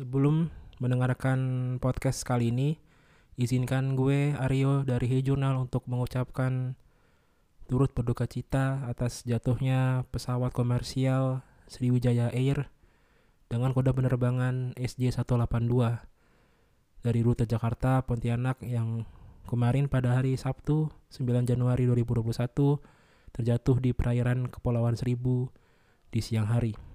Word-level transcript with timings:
Sebelum 0.00 0.48
mendengarkan 0.80 1.76
podcast 1.76 2.24
kali 2.24 2.48
ini, 2.48 2.80
izinkan 3.36 4.00
gue 4.00 4.32
Aryo 4.32 4.80
dari 4.80 5.04
Hey 5.04 5.20
Journal 5.20 5.60
untuk 5.60 5.84
mengucapkan 5.92 6.72
turut 7.68 7.92
berduka 7.92 8.24
cita 8.24 8.88
atas 8.88 9.28
jatuhnya 9.28 10.08
pesawat 10.08 10.56
komersial 10.56 11.44
Sriwijaya 11.68 12.32
Air 12.32 12.72
dengan 13.52 13.76
kode 13.76 13.92
penerbangan 13.92 14.72
SJ182 14.80 16.00
dari 17.04 17.20
rute 17.20 17.44
Jakarta 17.44 18.00
Pontianak 18.00 18.64
yang 18.64 19.04
kemarin 19.52 19.92
pada 19.92 20.16
hari 20.16 20.32
Sabtu 20.40 20.88
9 21.12 21.44
Januari 21.44 21.84
2021 21.84 23.36
terjatuh 23.36 23.76
di 23.76 23.92
perairan 23.92 24.48
Kepulauan 24.48 24.96
Seribu 24.96 25.52
di 26.08 26.24
siang 26.24 26.48
hari. 26.48 26.89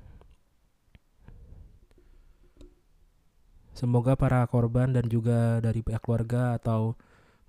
Semoga 3.76 4.16
para 4.16 4.40
korban 4.48 4.96
dan 4.96 5.12
juga 5.12 5.60
dari 5.60 5.84
pihak 5.84 6.00
keluarga 6.00 6.56
atau 6.56 6.96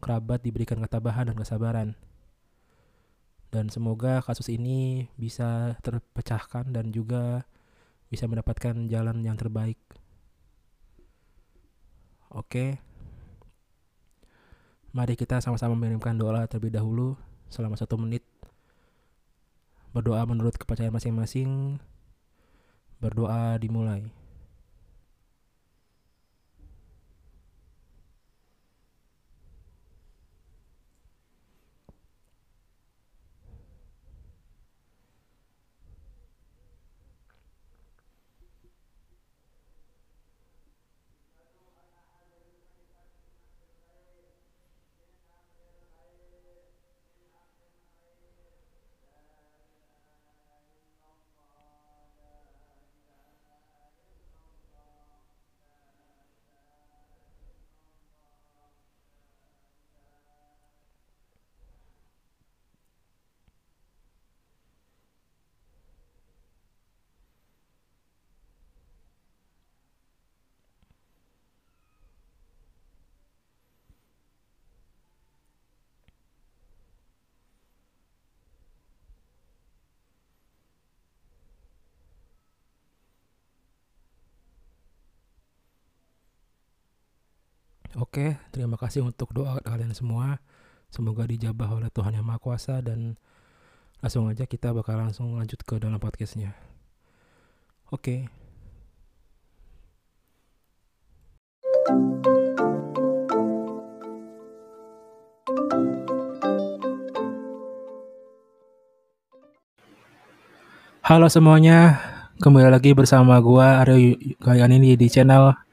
kerabat 0.03 0.43
diberikan 0.43 0.83
ketabahan 0.83 1.31
dan 1.31 1.39
kesabaran. 1.39 1.89
Dan 3.55 3.71
semoga 3.71 4.19
kasus 4.27 4.51
ini 4.51 5.07
bisa 5.15 5.79
terpecahkan 5.87 6.75
dan 6.75 6.91
juga 6.91 7.47
bisa 8.11 8.27
mendapatkan 8.27 8.75
jalan 8.91 9.23
yang 9.23 9.39
terbaik. 9.39 9.79
Oke. 12.35 12.83
Mari 14.91 15.15
kita 15.15 15.39
sama-sama 15.39 15.79
mengirimkan 15.79 16.19
doa 16.19 16.43
terlebih 16.51 16.75
dahulu 16.75 17.15
selama 17.47 17.79
satu 17.79 17.95
menit. 18.03 18.27
Berdoa 19.95 20.27
menurut 20.27 20.59
kepercayaan 20.59 20.91
masing-masing. 20.91 21.79
Berdoa 22.99 23.55
dimulai. 23.63 24.26
Oke, 87.97 88.37
terima 88.53 88.77
kasih 88.77 89.09
untuk 89.09 89.33
doa 89.33 89.57
kalian 89.65 89.97
semua. 89.97 90.37
Semoga 90.93 91.25
dijabah 91.25 91.81
oleh 91.81 91.89
Tuhan 91.89 92.13
Yang 92.13 92.29
Maha 92.29 92.41
Kuasa 92.45 92.85
dan 92.85 93.17
langsung 94.05 94.29
aja 94.29 94.45
kita 94.45 94.77
bakal 94.77 95.01
langsung 95.01 95.33
lanjut 95.33 95.57
ke 95.65 95.81
dalam 95.81 95.97
podcastnya. 95.97 96.53
Oke. 97.89 98.29
Halo 111.01 111.33
semuanya, 111.33 111.97
kembali 112.45 112.69
lagi 112.69 112.93
bersama 112.93 113.41
gua 113.41 113.81
Aryo 113.81 114.21
kali 114.45 114.61
ini 114.69 115.01
di 115.01 115.09
channel 115.09 115.66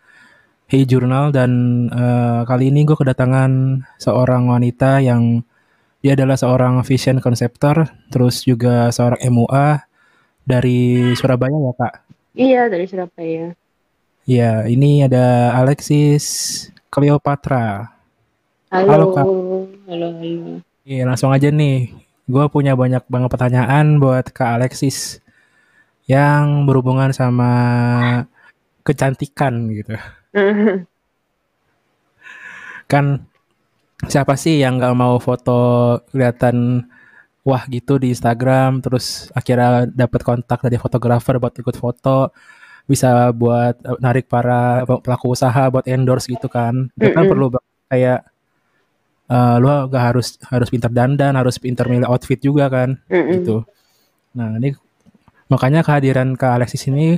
Hey 0.73 0.89
Journal 0.89 1.29
dan 1.29 1.85
uh, 1.93 2.49
kali 2.49 2.73
ini 2.73 2.81
gue 2.81 2.97
kedatangan 2.97 3.85
seorang 4.01 4.49
wanita 4.49 5.05
yang 5.05 5.45
dia 6.01 6.17
adalah 6.17 6.33
seorang 6.33 6.81
vision 6.81 7.21
conceptor, 7.21 7.85
terus 8.09 8.41
juga 8.41 8.89
seorang 8.89 9.21
MUA 9.21 9.85
dari 10.41 11.13
Surabaya 11.13 11.53
ya 11.53 11.73
kak? 11.77 11.93
Iya 12.33 12.61
dari 12.73 12.89
Surabaya. 12.89 13.53
Iya, 14.25 14.65
ini 14.65 15.05
ada 15.05 15.53
Alexis 15.61 16.25
Cleopatra. 16.89 17.93
Halo. 18.73 18.89
Halo, 18.89 19.05
Kak. 19.13 19.25
Halo 19.93 20.07
halo. 20.09 20.57
Iya 20.89 21.05
langsung 21.05 21.29
aja 21.29 21.53
nih, 21.53 21.93
gue 22.25 22.45
punya 22.49 22.73
banyak 22.73 23.05
banget 23.13 23.29
pertanyaan 23.29 24.01
buat 24.01 24.33
kak 24.33 24.57
Alexis 24.57 25.21
yang 26.09 26.65
berhubungan 26.65 27.13
sama 27.13 28.25
kecantikan 28.81 29.69
gitu. 29.69 30.01
Kan 32.91 33.05
siapa 34.09 34.35
sih 34.35 34.59
yang 34.59 34.81
nggak 34.81 34.95
mau 34.97 35.15
foto 35.21 35.59
kelihatan 36.11 36.83
wah 37.43 37.63
gitu 37.67 37.99
di 37.99 38.11
Instagram 38.11 38.83
terus 38.83 39.31
akhirnya 39.35 39.87
dapat 39.87 40.21
kontak 40.23 40.59
dari 40.63 40.79
fotografer 40.79 41.39
buat 41.39 41.53
ikut 41.55 41.75
foto 41.75 42.31
bisa 42.83 43.31
buat 43.31 43.79
eh, 43.79 43.99
narik 44.03 44.27
para 44.27 44.83
pelaku 44.83 45.31
usaha 45.31 45.71
buat 45.71 45.87
endorse 45.87 46.27
gitu 46.27 46.51
kan. 46.51 46.91
Itu 46.99 47.15
kan 47.15 47.23
perlu 47.31 47.47
kayak 47.87 48.19
eh 49.23 49.55
lu 49.63 49.71
gak 49.87 50.03
harus 50.11 50.35
harus 50.51 50.67
pintar 50.67 50.91
dandan 50.91 51.39
harus 51.39 51.55
pintar 51.55 51.87
milih 51.87 52.07
outfit 52.11 52.39
juga 52.43 52.67
kan 52.67 52.99
Mm-mm. 53.07 53.39
gitu. 53.39 53.63
Nah 54.35 54.59
ini 54.59 54.75
makanya 55.47 55.79
kehadiran 55.85 56.35
Kak 56.35 56.59
Alexis 56.59 56.83
ini 56.91 57.15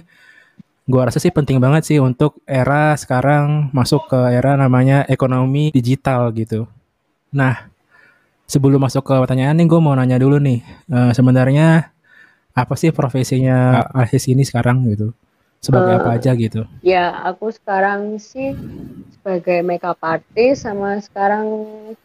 gua 0.86 1.10
rasa 1.10 1.18
sih 1.22 1.34
penting 1.34 1.58
banget 1.64 1.84
sih 1.90 1.98
untuk 2.02 2.38
era 2.46 2.94
sekarang 2.98 3.74
masuk 3.74 4.06
ke 4.12 4.20
era 4.38 4.54
namanya 4.58 5.06
ekonomi 5.10 5.74
digital 5.74 6.30
gitu 6.34 6.70
nah 7.34 7.70
sebelum 8.46 8.80
masuk 8.82 9.04
ke 9.06 9.14
pertanyaan 9.24 9.58
nih 9.58 9.68
gue 9.70 9.80
mau 9.82 9.96
nanya 9.98 10.18
dulu 10.22 10.38
nih 10.42 10.60
eh, 10.92 11.12
sebenarnya 11.18 11.92
apa 12.56 12.74
sih 12.80 12.92
profesinya 12.96 13.84
Alexis 13.92 14.32
ini 14.32 14.44
sekarang 14.48 14.86
gitu 14.92 15.12
sebagai 15.60 15.98
apa 16.00 16.10
Eh, 16.12 16.18
aja 16.18 16.32
gitu 16.38 16.64
Ya 16.86 17.10
aku 17.30 17.50
sekarang 17.50 18.22
sih 18.22 18.54
sebagai 19.18 19.66
makeup 19.66 19.98
artist 20.06 20.70
sama 20.70 21.02
sekarang 21.02 21.48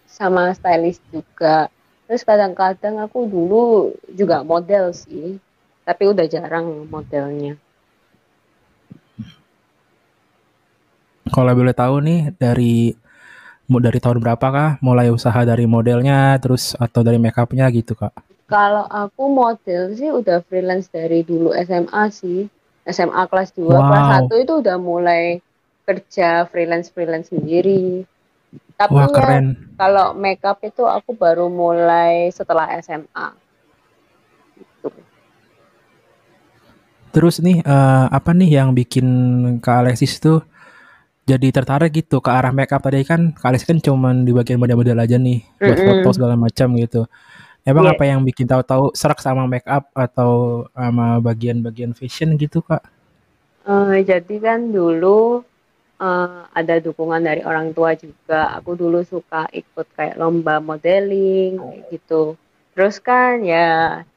sama 0.09 0.57
stylist 0.57 1.05
juga. 1.13 1.69
Terus 2.09 2.25
kadang-kadang 2.25 2.97
aku 3.05 3.29
dulu 3.29 3.93
juga 4.17 4.41
model 4.41 4.97
sih, 4.97 5.37
tapi 5.85 6.09
udah 6.09 6.25
jarang 6.27 6.89
modelnya. 6.89 7.61
Kalau 11.31 11.53
boleh 11.55 11.75
tahu 11.75 12.03
nih 12.03 12.21
dari 12.37 12.95
dari 13.71 13.99
tahun 14.03 14.19
berapa 14.19 14.47
kah 14.51 14.71
mulai 14.83 15.15
usaha 15.15 15.47
dari 15.47 15.65
modelnya 15.65 16.35
terus 16.43 16.75
atau 16.75 17.07
dari 17.07 17.23
makeupnya 17.23 17.71
gitu 17.71 17.95
kak 17.95 18.11
Kalau 18.51 18.83
aku 18.91 19.31
model 19.31 19.95
sih 19.95 20.11
udah 20.11 20.43
freelance 20.43 20.91
dari 20.91 21.23
dulu 21.23 21.55
SMA 21.55 22.05
sih. 22.11 22.51
SMA 22.83 23.23
kelas 23.31 23.55
2, 23.55 23.63
kelas 23.71 24.27
wow 24.27 24.27
1 24.27 24.43
itu 24.43 24.53
udah 24.59 24.77
mulai 24.83 25.39
kerja 25.87 26.51
freelance-freelance 26.51 27.31
sendiri. 27.31 28.03
Tapi 28.75 28.91
wah 28.91 29.07
ya 29.07 29.15
keren 29.15 29.47
kalau 29.79 30.19
makeup 30.19 30.59
itu 30.67 30.83
aku 30.83 31.15
baru 31.15 31.47
mulai 31.47 32.35
setelah 32.35 32.75
SMA. 32.83 33.39
Gitu. 34.59 34.91
terus 37.11 37.43
nih 37.43 37.63
eh, 37.63 38.07
apa 38.11 38.31
nih 38.31 38.63
yang 38.63 38.71
bikin 38.71 39.07
kak 39.59 39.87
Alexis 39.87 40.19
tuh 40.23 40.47
jadi 41.33 41.49
tertarik 41.57 41.91
gitu 42.01 42.17
ke 42.25 42.31
arah 42.39 42.53
makeup 42.59 42.83
tadi 42.87 43.01
kan 43.11 43.21
Kak 43.41 43.49
Alexis 43.51 43.69
kan 43.71 43.79
cuman 43.87 44.15
di 44.27 44.33
bagian 44.39 44.59
model-model 44.63 44.99
aja 45.05 45.17
nih 45.27 45.39
buat 45.65 45.79
foto 45.87 46.09
Mm-mm. 46.09 46.17
segala 46.17 46.35
macam 46.45 46.69
gitu 46.83 47.01
emang 47.71 47.85
Iya. 47.85 47.93
apa 47.93 48.05
yang 48.11 48.21
bikin 48.29 48.47
tahu-tahu 48.53 48.85
serak 49.01 49.21
sama 49.27 49.45
makeup 49.55 49.85
atau 50.07 50.31
sama 50.77 51.07
bagian-bagian 51.29 51.93
fashion 51.99 52.31
gitu 52.43 52.59
kak 52.69 52.83
Eh, 53.71 53.97
jadi 54.11 54.35
kan 54.47 54.61
dulu 54.77 55.45
eh, 56.03 56.29
ada 56.59 56.75
dukungan 56.87 57.23
dari 57.29 57.43
orang 57.51 57.69
tua 57.77 57.91
juga. 58.05 58.35
Aku 58.59 58.71
dulu 58.81 58.99
suka 59.13 59.37
ikut 59.61 59.87
kayak 59.97 60.17
lomba 60.21 60.55
modeling 60.69 61.51
kayak 61.63 61.81
gitu. 61.93 62.15
Terus 62.75 62.97
kan 63.09 63.35
ya 63.53 63.59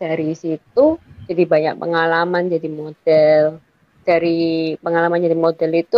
dari 0.01 0.25
situ 0.42 0.80
jadi 1.30 1.44
banyak 1.54 1.75
pengalaman 1.81 2.44
jadi 2.54 2.69
model. 2.81 3.44
dari 4.04 4.75
pengalaman 4.83 5.24
jadi 5.25 5.38
model 5.45 5.71
itu 5.83 5.98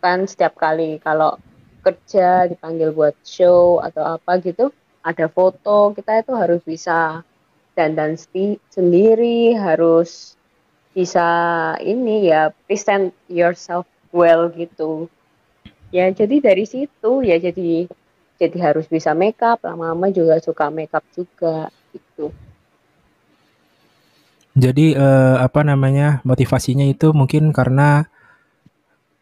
kan 0.00 0.24
setiap 0.24 0.56
kali 0.56 0.98
kalau 0.98 1.36
kerja 1.80 2.48
dipanggil 2.48 2.92
buat 2.92 3.16
show 3.24 3.80
atau 3.80 4.16
apa 4.16 4.40
gitu 4.40 4.68
ada 5.00 5.32
foto 5.32 5.96
kita 5.96 6.20
itu 6.20 6.32
harus 6.36 6.60
bisa 6.60 7.24
dandan 7.72 8.18
sendiri 8.68 9.56
harus 9.56 10.36
bisa 10.90 11.28
ini 11.78 12.28
ya 12.28 12.50
present 12.66 13.14
yourself 13.30 13.86
well 14.10 14.50
gitu. 14.50 15.06
Ya 15.90 16.10
jadi 16.10 16.42
dari 16.42 16.66
situ 16.66 17.22
ya 17.22 17.38
jadi 17.38 17.86
jadi 18.38 18.58
harus 18.60 18.86
bisa 18.90 19.14
makeup. 19.14 19.62
Lama-lama 19.62 20.10
juga 20.10 20.38
suka 20.42 20.70
makeup 20.70 21.02
juga 21.14 21.70
gitu. 21.94 22.34
Jadi 24.58 24.98
eh, 24.98 25.36
apa 25.38 25.62
namanya 25.62 26.20
motivasinya 26.26 26.84
itu 26.84 27.14
mungkin 27.14 27.54
karena 27.54 28.10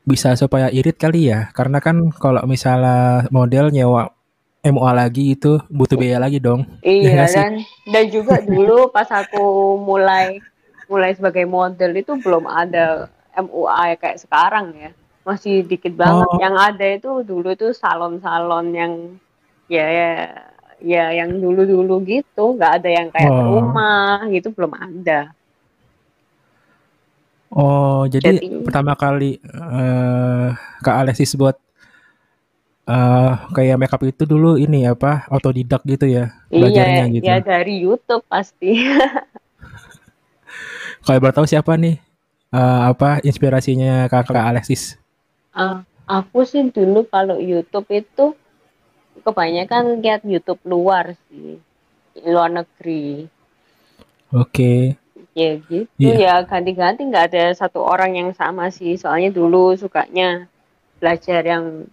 bisa 0.09 0.33
supaya 0.41 0.73
irit 0.73 0.97
kali 0.97 1.29
ya. 1.29 1.53
Karena 1.53 1.85
kan 1.85 2.09
kalau 2.17 2.41
misalnya 2.49 3.29
model 3.29 3.69
nyewa 3.69 4.09
MOA 4.65 4.93
lagi 4.97 5.37
itu 5.37 5.61
butuh 5.69 6.01
biaya 6.01 6.19
lagi 6.19 6.41
dong. 6.41 6.65
Iya 6.81 7.25
ya 7.25 7.27
dan 7.29 7.53
dan 7.93 8.05
juga 8.09 8.41
dulu 8.41 8.89
pas 8.89 9.07
aku 9.13 9.77
mulai 9.79 10.41
mulai 10.89 11.13
sebagai 11.13 11.45
model 11.45 11.93
itu 12.01 12.17
belum 12.19 12.49
ada 12.49 13.13
MUA 13.37 14.01
kayak 14.01 14.19
sekarang 14.25 14.73
ya. 14.75 14.91
Masih 15.29 15.63
dikit 15.69 15.93
banget. 15.93 16.25
Oh. 16.25 16.41
yang 16.41 16.57
ada 16.57 16.87
itu 16.89 17.21
dulu 17.23 17.53
itu 17.53 17.77
salon-salon 17.77 18.73
yang 18.73 18.93
ya 19.69 19.85
ya 19.85 20.11
ya 20.81 21.05
yang 21.13 21.37
dulu-dulu 21.37 22.03
gitu. 22.09 22.57
Nggak 22.57 22.73
ada 22.83 22.89
yang 22.89 23.09
kayak 23.13 23.31
oh. 23.31 23.45
rumah 23.61 24.27
gitu 24.33 24.51
belum 24.51 24.73
ada 24.75 25.38
Oh, 27.59 28.07
jadi, 28.07 28.39
pertama 28.63 28.95
kali 28.95 29.43
uh, 29.51 30.55
Kak 30.79 31.03
Alexis 31.03 31.35
buat 31.35 31.59
uh, 32.87 33.51
kayak 33.51 33.83
makeup 33.83 33.99
itu 34.07 34.23
dulu 34.23 34.55
ini 34.55 34.87
apa 34.87 35.27
otodidak 35.27 35.83
gitu 35.83 36.07
ya 36.07 36.39
belajarnya 36.55 37.11
iya, 37.11 37.15
gitu. 37.19 37.25
Iya, 37.27 37.37
dari 37.43 37.75
YouTube 37.83 38.23
pasti. 38.31 38.79
Kalau 41.03 41.19
baru 41.19 41.35
tahu 41.35 41.51
siapa 41.51 41.75
nih 41.75 41.99
uh, 42.55 42.95
apa 42.95 43.19
inspirasinya 43.27 44.07
Kakak 44.07 44.55
Alexis? 44.55 44.95
Uh, 45.51 45.83
aku 46.07 46.47
sih 46.47 46.63
dulu 46.71 47.11
kalau 47.11 47.43
YouTube 47.43 47.91
itu 47.91 48.39
kebanyakan 49.27 49.99
lihat 49.99 50.23
YouTube 50.23 50.63
luar 50.63 51.19
sih, 51.27 51.59
luar 52.23 52.55
negeri. 52.55 53.27
Oke. 54.31 54.95
Okay 54.95 55.08
ya 55.39 55.53
gitu 55.71 55.87
yeah. 56.03 56.43
ya 56.43 56.47
ganti-ganti 56.47 57.07
nggak 57.07 57.31
ada 57.31 57.55
satu 57.55 57.79
orang 57.87 58.19
yang 58.19 58.31
sama 58.35 58.75
sih 58.75 58.99
soalnya 58.99 59.31
dulu 59.31 59.79
sukanya 59.79 60.51
belajar 60.99 61.47
yang 61.47 61.87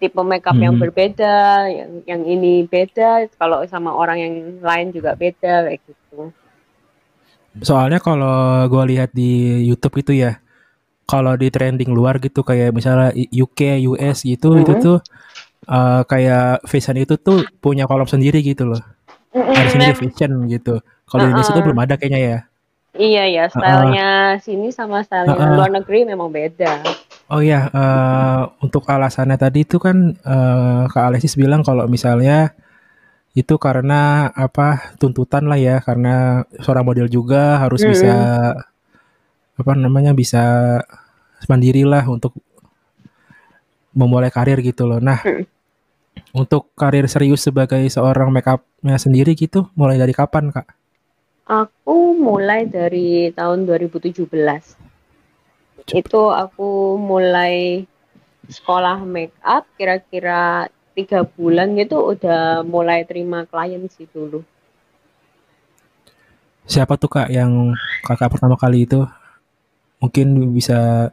tipe 0.00 0.22
makeup 0.24 0.56
hmm. 0.56 0.64
yang 0.64 0.74
berbeda 0.80 1.68
yang 1.68 1.90
yang 2.08 2.22
ini 2.24 2.64
beda 2.64 3.28
kalau 3.36 3.60
sama 3.68 3.92
orang 3.92 4.18
yang 4.18 4.34
lain 4.64 4.88
juga 4.94 5.12
beda 5.12 5.68
kayak 5.68 5.84
gitu 5.84 6.32
soalnya 7.60 8.00
kalau 8.00 8.64
gue 8.70 8.84
lihat 8.96 9.10
di 9.12 9.62
YouTube 9.66 10.00
itu 10.00 10.24
ya 10.24 10.38
kalau 11.04 11.34
di 11.34 11.50
trending 11.50 11.90
luar 11.90 12.22
gitu 12.22 12.40
kayak 12.46 12.72
misalnya 12.72 13.10
UK 13.16 13.84
US 13.90 14.22
gitu 14.22 14.54
hmm. 14.54 14.62
itu 14.64 14.72
tuh 14.80 14.98
uh, 15.66 16.06
kayak 16.06 16.64
fashion 16.64 16.96
itu 16.96 17.18
tuh 17.18 17.42
punya 17.58 17.84
kolom 17.84 18.08
sendiri 18.08 18.40
gitu 18.40 18.70
loh 18.70 18.82
mm 19.28 19.52
ada 19.52 19.68
sendiri 19.68 19.94
fashion 19.98 20.32
gitu 20.48 20.80
kalau 21.04 21.26
uh 21.26 21.28
-uh. 21.28 21.28
di 21.28 21.32
Indonesia 21.36 21.52
tuh 21.52 21.64
belum 21.66 21.80
ada 21.84 21.94
kayaknya 22.00 22.20
ya 22.20 22.38
Iya 22.96 23.28
ya, 23.28 23.44
stylenya 23.52 24.08
uh, 24.08 24.40
sini 24.40 24.72
sama 24.72 25.04
stylenya 25.04 25.36
uh, 25.36 25.44
uh, 25.44 25.56
luar 25.60 25.70
negeri 25.70 26.08
memang 26.08 26.32
beda. 26.32 26.88
Oh 27.28 27.44
ya, 27.44 27.68
uh, 27.68 28.48
untuk 28.64 28.88
alasannya 28.88 29.36
tadi 29.36 29.68
itu 29.68 29.76
kan 29.76 30.16
uh, 30.24 30.88
Kak 30.88 31.12
Alexis 31.12 31.36
bilang 31.36 31.60
kalau 31.60 31.84
misalnya 31.84 32.56
itu 33.36 33.60
karena 33.60 34.32
apa 34.32 34.96
tuntutan 34.96 35.44
lah 35.44 35.60
ya, 35.60 35.84
karena 35.84 36.48
seorang 36.64 36.88
model 36.88 37.12
juga 37.12 37.60
harus 37.60 37.84
mm 37.84 37.86
-hmm. 37.86 37.92
bisa 37.92 38.14
apa 39.58 39.72
namanya 39.76 40.16
bisa 40.16 40.44
mandiri 41.44 41.84
lah 41.84 42.08
untuk 42.08 42.32
memulai 43.92 44.32
karir 44.32 44.64
gitu 44.64 44.88
loh. 44.88 45.02
Nah, 45.02 45.20
mm. 45.20 45.44
untuk 46.32 46.72
karir 46.72 47.04
serius 47.04 47.44
sebagai 47.44 47.84
seorang 47.92 48.32
makeupnya 48.32 48.96
sendiri 48.96 49.36
gitu, 49.36 49.68
mulai 49.76 50.00
dari 50.00 50.16
kapan 50.16 50.48
kak? 50.48 50.77
Aku 51.48 52.12
mulai 52.12 52.68
dari 52.68 53.32
tahun 53.32 53.64
2017. 53.64 54.28
Itu 55.88 56.22
aku 56.28 57.00
mulai 57.00 57.88
sekolah 58.44 59.00
make 59.08 59.32
up 59.40 59.64
kira-kira 59.80 60.68
tiga 60.92 61.24
bulan 61.24 61.72
gitu 61.80 62.04
udah 62.04 62.60
mulai 62.68 63.08
terima 63.08 63.48
klien 63.48 63.80
sih 63.88 64.04
dulu. 64.12 64.44
Siapa 66.68 67.00
tuh 67.00 67.08
kak 67.08 67.32
yang 67.32 67.72
kakak 68.04 68.28
pertama 68.28 68.60
kali 68.60 68.84
itu? 68.84 69.08
Mungkin 70.04 70.52
bisa 70.52 71.08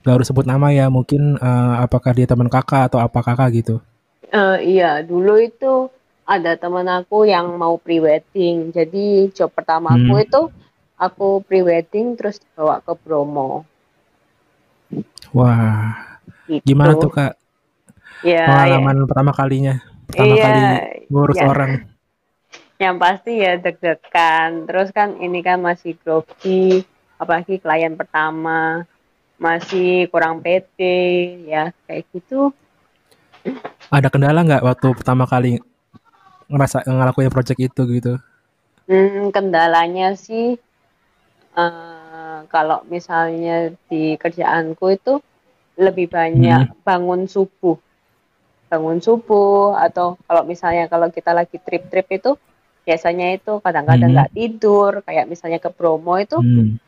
gak 0.00 0.14
harus 0.16 0.32
sebut 0.32 0.48
nama 0.48 0.72
ya. 0.72 0.88
Mungkin 0.88 1.36
uh, 1.36 1.84
apakah 1.84 2.16
dia 2.16 2.24
teman 2.24 2.48
kakak 2.48 2.88
atau 2.88 3.04
apa 3.04 3.20
kakak 3.20 3.60
gitu? 3.60 3.84
Uh, 4.32 4.56
iya 4.64 5.04
dulu 5.04 5.36
itu 5.36 5.92
ada 6.24 6.56
teman 6.56 6.88
aku 6.88 7.28
yang 7.28 7.52
mau 7.60 7.76
pre-wedding. 7.76 8.72
Jadi 8.72 9.30
job 9.36 9.52
pertama 9.52 9.92
hmm. 9.92 10.00
aku 10.08 10.14
itu 10.24 10.42
aku 10.96 11.28
pre-wedding 11.44 12.16
terus 12.16 12.40
bawa 12.56 12.80
ke 12.80 12.92
Bromo. 12.96 13.68
Wah. 15.36 16.18
Gitu. 16.48 16.64
Gimana 16.74 16.96
tuh 16.96 17.12
Kak? 17.12 17.32
Ya, 18.24 18.48
pengalaman 18.48 18.96
ya. 18.96 19.04
pertama 19.04 19.32
kalinya, 19.36 19.74
pertama 20.08 20.32
iya, 20.32 20.44
kali 20.44 20.60
ngurus 21.12 21.36
ya. 21.36 21.44
orang. 21.44 21.70
Yang 22.80 22.96
pasti 22.96 23.32
ya 23.36 23.52
deg-degan. 23.60 24.50
Terus 24.64 24.88
kan 24.96 25.20
ini 25.20 25.44
kan 25.44 25.60
masih 25.60 25.92
grogi, 26.00 26.88
apalagi 27.20 27.60
klien 27.60 27.92
pertama 28.00 28.88
masih 29.36 30.08
kurang 30.08 30.40
PT 30.40 30.78
ya 31.52 31.68
kayak 31.84 32.08
gitu. 32.16 32.48
Ada 33.92 34.08
kendala 34.08 34.40
nggak 34.40 34.64
waktu 34.64 34.88
pertama 34.96 35.28
kali 35.28 35.60
ngerasa 36.54 36.86
ngelakuin 36.86 37.34
project 37.34 37.58
itu 37.58 37.82
gitu? 37.90 38.14
Hmm, 38.86 39.34
kendalanya 39.34 40.14
sih 40.14 40.54
uh, 41.58 42.38
kalau 42.46 42.86
misalnya 42.86 43.74
di 43.90 44.14
kerjaanku 44.14 44.86
itu 44.94 45.18
lebih 45.74 46.06
banyak 46.06 46.70
hmm. 46.70 46.86
bangun 46.86 47.26
subuh, 47.26 47.74
bangun 48.70 49.02
subuh 49.02 49.74
atau 49.74 50.14
kalau 50.30 50.42
misalnya 50.46 50.86
kalau 50.86 51.10
kita 51.10 51.34
lagi 51.34 51.58
trip-trip 51.58 52.06
itu 52.14 52.38
biasanya 52.84 53.34
itu 53.34 53.58
kadang-kadang 53.64 54.12
hmm. 54.12 54.16
nggak 54.20 54.30
hmm. 54.30 54.38
tidur 54.38 54.92
kayak 55.02 55.26
misalnya 55.26 55.58
ke 55.58 55.72
promo 55.72 56.20
itu 56.20 56.36
hmm. 56.38 56.78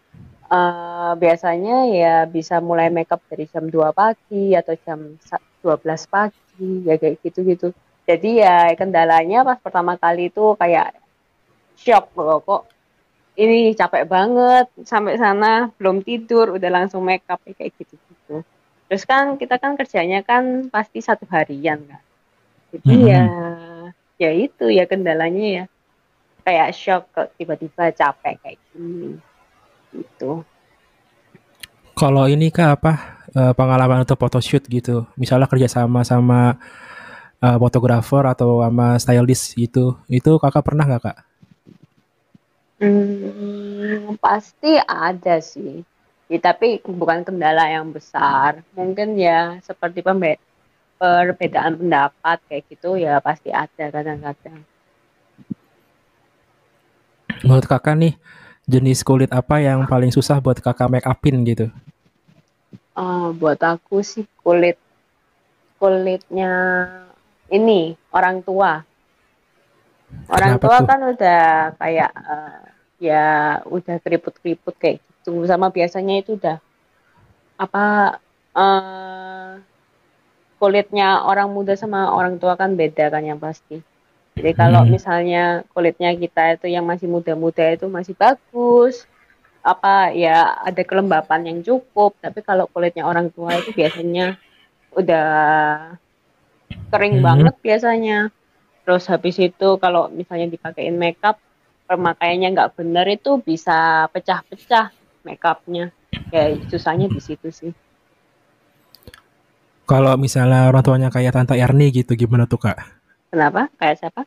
uh, 0.52 1.16
biasanya 1.16 1.88
ya 1.90 2.14
bisa 2.28 2.60
mulai 2.60 2.92
makeup 2.92 3.24
dari 3.26 3.48
jam 3.48 3.66
2 3.66 3.96
pagi 3.96 4.52
atau 4.52 4.76
jam 4.84 5.16
12 5.64 5.82
pagi 6.12 6.70
ya 6.86 6.94
kayak 7.00 7.24
gitu-gitu 7.24 7.72
jadi 8.06 8.30
ya 8.38 8.56
kendalanya 8.78 9.42
pas 9.42 9.58
pertama 9.58 9.98
kali 9.98 10.30
itu 10.30 10.54
kayak 10.56 10.94
shock 11.76 12.14
loh 12.16 12.40
kok 12.40 12.62
ini 13.36 13.76
capek 13.76 14.08
banget 14.08 14.66
sampai 14.86 15.20
sana 15.20 15.68
belum 15.76 16.00
tidur 16.00 16.56
udah 16.56 16.70
langsung 16.72 17.04
make 17.04 17.26
up 17.28 17.42
kayak 17.44 17.74
gitu 17.76 17.98
gitu 17.98 18.40
terus 18.86 19.02
kan 19.04 19.36
kita 19.36 19.58
kan 19.58 19.74
kerjanya 19.74 20.22
kan 20.22 20.70
pasti 20.72 21.02
satu 21.02 21.26
harian 21.28 21.82
kan 21.84 22.00
jadi 22.72 22.94
hmm. 22.94 23.06
ya 23.06 23.24
ya 24.16 24.30
itu 24.32 24.66
ya 24.72 24.84
kendalanya 24.88 25.44
ya. 25.44 25.64
Kayak 26.46 26.68
shock 26.78 27.02
kok 27.10 27.28
tiba-tiba 27.34 27.90
capek 27.90 28.38
kayak 28.38 28.58
gini 28.70 29.18
gitu. 29.90 30.46
Kalau 31.96 32.28
ini 32.30 32.52
kak 32.52 32.70
apa 32.78 32.92
eh, 33.34 33.52
pengalaman 33.56 34.06
untuk 34.06 34.20
photoshoot 34.20 34.62
gitu? 34.70 35.10
Misalnya 35.18 35.50
kerja 35.50 35.66
sama 35.66 36.06
sama 36.06 36.54
uh, 37.46 37.58
fotografer 37.62 38.26
atau 38.26 38.66
sama 38.66 38.98
stylist 38.98 39.54
gitu 39.54 39.94
itu 40.10 40.30
kakak 40.42 40.66
pernah 40.66 40.82
nggak 40.82 41.02
kak? 41.06 41.18
Hmm, 42.76 44.18
pasti 44.18 44.76
ada 44.82 45.38
sih 45.38 45.80
ya, 46.26 46.38
tapi 46.42 46.82
bukan 46.82 47.22
kendala 47.22 47.70
yang 47.70 47.94
besar 47.94 48.60
mungkin 48.74 49.14
ya 49.14 49.62
seperti 49.62 50.02
pembe 50.02 50.36
perbedaan 50.98 51.78
pendapat 51.78 52.38
kayak 52.50 52.66
gitu 52.68 52.98
ya 52.98 53.22
pasti 53.22 53.54
ada 53.54 53.88
kadang-kadang 53.88 54.60
menurut 57.44 57.64
kakak 57.64 57.94
nih 57.96 58.14
jenis 58.66 59.06
kulit 59.06 59.30
apa 59.30 59.62
yang 59.62 59.86
paling 59.86 60.10
susah 60.10 60.42
buat 60.42 60.58
kakak 60.58 60.90
make 60.90 61.06
upin 61.06 61.46
gitu? 61.46 61.70
Oh, 62.98 63.30
buat 63.30 63.60
aku 63.62 64.02
sih 64.02 64.26
kulit 64.42 64.74
kulitnya 65.76 66.52
ini 67.52 67.94
orang 68.12 68.42
tua. 68.42 68.82
Orang 70.26 70.58
Kenapa 70.58 70.62
tua 70.62 70.78
tuh? 70.78 70.88
kan 70.88 71.00
udah 71.12 71.40
kayak 71.78 72.10
uh, 72.14 72.62
ya 72.98 73.24
udah 73.68 73.96
keriput-keriput 74.02 74.74
kayak 74.78 74.98
itu 75.02 75.32
sama 75.46 75.70
biasanya 75.70 76.14
itu 76.22 76.34
udah 76.38 76.58
apa 77.56 77.84
eh 78.56 79.52
kulitnya 80.60 81.24
orang 81.30 81.48
muda 81.52 81.76
sama 81.76 82.10
orang 82.18 82.40
tua 82.40 82.56
kan 82.56 82.74
beda 82.80 83.12
kan 83.12 83.22
yang 83.24 83.40
pasti. 83.40 83.76
Jadi 84.36 84.52
kalau 84.56 84.82
Hmm. 84.82 84.88
misalnya 84.88 85.64
kulitnya 85.72 86.12
kita 86.16 86.56
itu 86.60 86.66
yang 86.68 86.84
masih 86.84 87.08
muda-muda 87.08 87.64
itu 87.72 87.86
masih 87.88 88.14
bagus, 88.16 89.04
apa 89.64 90.12
ya 90.12 90.56
ada 90.68 90.82
kelembapan 90.84 91.40
yang 91.48 91.58
cukup. 91.64 92.16
Tapi 92.20 92.40
kalau 92.44 92.68
kulitnya 92.72 93.04
orang 93.08 93.28
tua 93.32 93.56
itu 93.60 93.70
biasanya 93.72 94.36
udah 94.96 95.26
kering 96.92 97.18
Hmm. 97.18 97.26
banget 97.26 97.54
biasanya. 97.64 98.18
Terus 98.86 99.04
habis 99.10 99.36
itu 99.42 99.68
kalau 99.82 100.06
misalnya 100.10 100.46
dipakein 100.50 100.94
makeup, 100.94 101.38
pemakaiannya 101.90 102.54
nggak 102.54 102.72
bener 102.78 103.06
itu 103.10 103.42
bisa 103.42 104.06
pecah-pecah 104.14 104.94
makeupnya. 105.26 105.90
Ya 106.34 106.54
susahnya 106.70 107.10
di 107.10 107.20
situ 107.22 107.50
sih. 107.50 107.72
Kalau 109.86 110.18
misalnya 110.18 110.66
orang 110.66 110.82
tuanya 110.82 111.08
kayak 111.14 111.34
Tante 111.34 111.54
Erni 111.54 111.94
gitu 111.94 112.18
gimana 112.18 112.50
tuh 112.50 112.58
Kak? 112.58 112.78
Kenapa? 113.30 113.70
Kayak 113.78 113.96
siapa? 114.02 114.22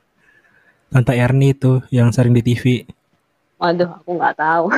Tante 0.89 1.13
Erni 1.13 1.51
itu 1.51 1.83
yang 1.91 2.15
sering 2.15 2.31
di 2.31 2.41
TV. 2.41 2.87
Waduh, 3.59 3.99
aku 3.99 4.11
nggak 4.15 4.35
tahu. 4.39 4.65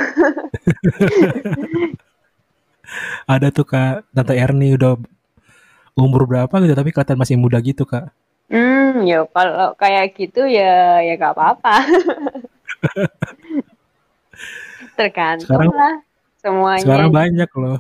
Ada 3.29 3.53
tuh 3.53 3.65
Kak, 3.65 4.11
Tante 4.11 4.33
Erni 4.35 4.75
udah 4.75 4.97
umur 5.93 6.23
berapa 6.25 6.51
gitu 6.59 6.73
tapi 6.73 6.89
kelihatan 6.89 7.17
masih 7.17 7.35
muda 7.35 7.59
gitu 7.59 7.83
Kak. 7.83 8.09
Hmm, 8.51 9.07
ya 9.07 9.23
kalau 9.31 9.71
kayak 9.75 10.11
gitu 10.15 10.43
ya 10.43 10.99
ya 10.99 11.13
nggak 11.15 11.33
apa-apa. 11.33 11.75
Tergantung 14.97 15.47
Sekarang 15.47 15.71
lah 15.71 15.93
semuanya. 16.41 16.83
sekarang 16.83 17.09
banyak 17.09 17.49
loh. 17.55 17.79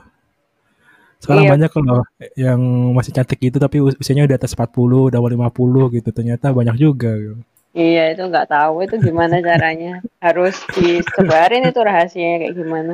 Sekarang 1.21 1.43
Iya. 1.45 1.51
banyak 1.53 1.71
loh 1.77 2.01
yang 2.33 2.59
masih 2.97 3.11
cantik 3.13 3.37
gitu 3.37 3.61
tapi 3.61 3.77
us- 3.77 3.97
usianya 3.99 4.25
udah 4.25 4.37
atas 4.41 4.57
40, 4.57 5.11
udah 5.11 5.19
mau 5.21 5.29
50 5.29 5.91
gitu. 5.93 6.09
Ternyata 6.09 6.49
banyak 6.49 6.75
juga. 6.77 7.13
gitu. 7.13 7.37
Iya 7.71 8.11
itu 8.11 8.23
nggak 8.25 8.51
tahu 8.51 8.83
itu 8.83 8.95
gimana 8.99 9.37
caranya. 9.39 10.01
Harus 10.19 10.59
disebarin 10.73 11.63
itu 11.63 11.79
rahasianya 11.79 12.37
kayak 12.41 12.55
gimana. 12.57 12.93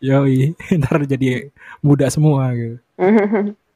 Yoi, 0.00 0.54
ntar 0.80 1.02
jadi 1.04 1.50
muda 1.82 2.06
semua 2.08 2.50
gitu. 2.54 2.78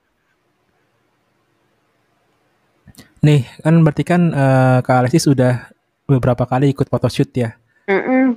Nih, 3.23 3.47
kan 3.63 3.75
berarti 3.87 4.03
kan 4.03 4.35
eh, 4.35 4.79
Kak 4.83 5.07
Alexis 5.07 5.31
sudah 5.31 5.71
beberapa 6.11 6.43
kali 6.43 6.75
ikut 6.75 6.91
photoshoot 6.91 7.31
ya. 7.31 7.55
Mm-mm. 7.87 8.35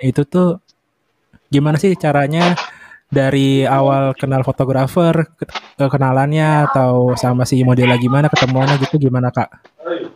Itu 0.00 0.24
tuh 0.24 0.56
gimana 1.52 1.76
sih 1.76 1.92
caranya 2.00 2.56
dari 3.12 3.68
awal 3.68 4.16
kenal 4.16 4.40
fotografer, 4.40 5.28
ke- 5.36 5.48
ke 5.76 5.84
kenalannya 5.84 6.64
atau 6.64 7.12
sama 7.12 7.44
si 7.44 7.60
modelnya 7.60 8.00
gimana, 8.00 8.32
ketemuannya 8.32 8.80
gitu 8.80 8.96
gimana 8.96 9.28
Kak? 9.28 9.52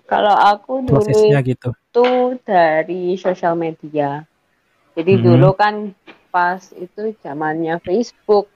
Kalau 0.09 0.33
aku 0.33 0.81
dulu 0.81 0.97
Prosesnya 1.05 1.45
gitu. 1.45 1.77
itu 1.77 2.09
dari 2.41 3.21
sosial 3.21 3.53
media. 3.53 4.25
Jadi 4.97 5.13
Mhm. 5.13 5.23
dulu 5.29 5.49
kan 5.53 5.93
pas 6.33 6.73
itu 6.73 7.13
zamannya 7.21 7.77
Facebook 7.85 8.49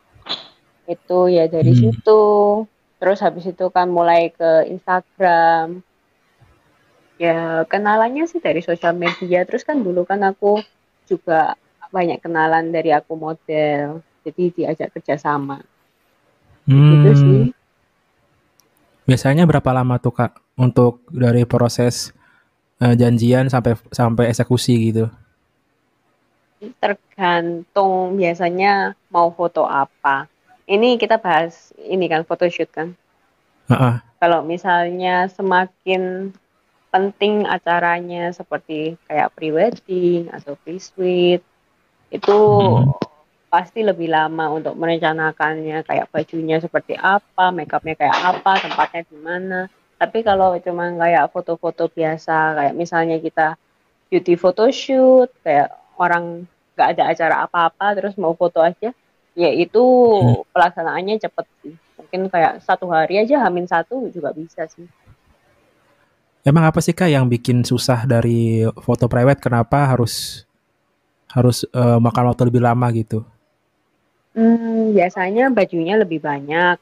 itu 0.89 1.19
ya 1.29 1.45
dari 1.53 1.77
Hmm. 1.77 1.93
situ. 1.93 2.23
Terus 3.01 3.25
habis 3.25 3.49
itu 3.49 3.67
kan 3.73 3.89
mulai 3.89 4.29
ke 4.29 4.69
Instagram. 4.69 5.81
Ya 7.17 7.65
kenalannya 7.65 8.29
sih 8.29 8.45
dari 8.45 8.61
sosial 8.61 8.93
media. 8.93 9.49
Terus 9.49 9.65
kan 9.65 9.81
dulu 9.81 10.05
kan 10.05 10.21
aku 10.21 10.61
juga 11.09 11.57
banyak 11.89 12.21
kenalan 12.21 12.69
dari 12.69 12.93
aku 12.93 13.17
model. 13.17 14.05
Jadi 14.21 14.53
diajak 14.53 14.93
kerjasama. 14.93 15.65
Gitu 16.69 17.11
sih. 17.17 17.41
Hmm, 17.49 17.57
biasanya 19.09 19.49
berapa 19.49 19.71
lama 19.73 19.97
tuh 19.97 20.13
Kak 20.13 20.33
untuk 20.61 21.09
dari 21.09 21.49
proses 21.49 22.13
eh, 22.85 22.95
janjian 23.01 23.49
sampai 23.49 23.81
sampai 23.89 24.29
eksekusi 24.29 24.93
gitu? 24.93 25.09
Tergantung 26.61 28.21
biasanya 28.21 28.93
mau 29.09 29.33
foto 29.33 29.65
apa. 29.65 30.29
Ini 30.71 31.03
kita 31.03 31.19
bahas 31.19 31.75
ini 31.83 32.07
kan 32.07 32.23
photoshoot 32.23 32.71
kan. 32.71 32.95
Heeh. 33.67 33.95
Kalau 34.23 34.47
misalnya 34.47 35.27
semakin 35.27 36.31
penting 36.95 37.43
acaranya 37.47 38.31
seperti 38.31 38.95
kayak 39.11 39.35
pre-wedding 39.35 40.31
atau 40.31 40.55
pre-suite, 40.63 41.43
itu 42.15 42.39
Hmm. 42.39 42.91
pasti 43.51 43.83
lebih 43.83 44.07
lama 44.15 44.55
untuk 44.55 44.79
merencanakannya, 44.79 45.83
kayak 45.83 46.07
bajunya 46.15 46.63
seperti 46.63 46.95
apa, 46.95 47.51
makeupnya 47.51 47.99
kayak 47.99 48.19
apa, 48.39 48.63
tempatnya 48.63 49.03
di 49.11 49.19
mana. 49.19 49.61
Tapi 49.99 50.23
kalau 50.23 50.55
cuma 50.63 50.87
kayak 50.95 51.35
foto-foto 51.35 51.91
biasa, 51.91 52.55
kayak 52.55 52.75
misalnya 52.79 53.19
kita 53.19 53.59
beauty 54.07 54.39
photoshoot, 54.39 55.35
kayak 55.43 55.75
orang 55.99 56.47
nggak 56.79 56.89
ada 56.95 57.05
acara 57.11 57.37
apa-apa, 57.47 57.87
terus 57.99 58.15
mau 58.15 58.39
foto 58.39 58.63
aja, 58.63 58.95
ya 59.35 59.51
itu 59.53 59.83
Hmm. 59.83 60.43
pelaksanaannya 60.53 61.17
cepet 61.21 61.47
sih. 61.63 61.75
Mungkin 62.01 62.21
kayak 62.33 62.65
satu 62.65 62.91
hari 62.91 63.23
aja, 63.23 63.45
hamin 63.47 63.69
satu 63.69 64.09
juga 64.11 64.35
bisa 64.35 64.67
sih. 64.67 64.89
Emang 66.41 66.65
apa 66.65 66.81
sih 66.81 66.97
Kak 66.97 67.13
yang 67.13 67.29
bikin 67.29 67.63
susah 67.69 68.09
dari 68.09 68.65
foto 68.81 69.07
private? 69.07 69.45
Kenapa 69.45 69.85
harus 69.85 70.45
harus 71.31 71.63
eh, 71.69 71.99
makan 72.01 72.33
waktu 72.33 72.49
lebih 72.49 72.65
lama 72.65 72.89
gitu? 72.97 73.23
Hmm, 74.33 74.95
biasanya 74.97 75.51
bajunya 75.53 76.01
lebih 76.01 76.23
banyak. 76.23 76.79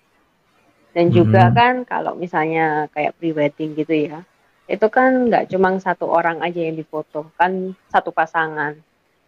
Dan 0.94 1.12
juga 1.12 1.50
Hmm. 1.50 1.54
kan 1.54 1.74
kalau 1.84 2.12
misalnya 2.16 2.88
kayak 2.94 3.18
pre-wedding 3.20 3.76
gitu 3.76 3.94
ya, 4.08 4.24
itu 4.66 4.86
kan 4.88 5.28
nggak 5.28 5.52
cuma 5.52 5.76
satu 5.80 6.08
orang 6.08 6.40
aja 6.40 6.64
yang 6.64 6.76
difoto, 6.76 7.28
kan 7.36 7.76
satu 7.92 8.10
pasangan. 8.14 8.76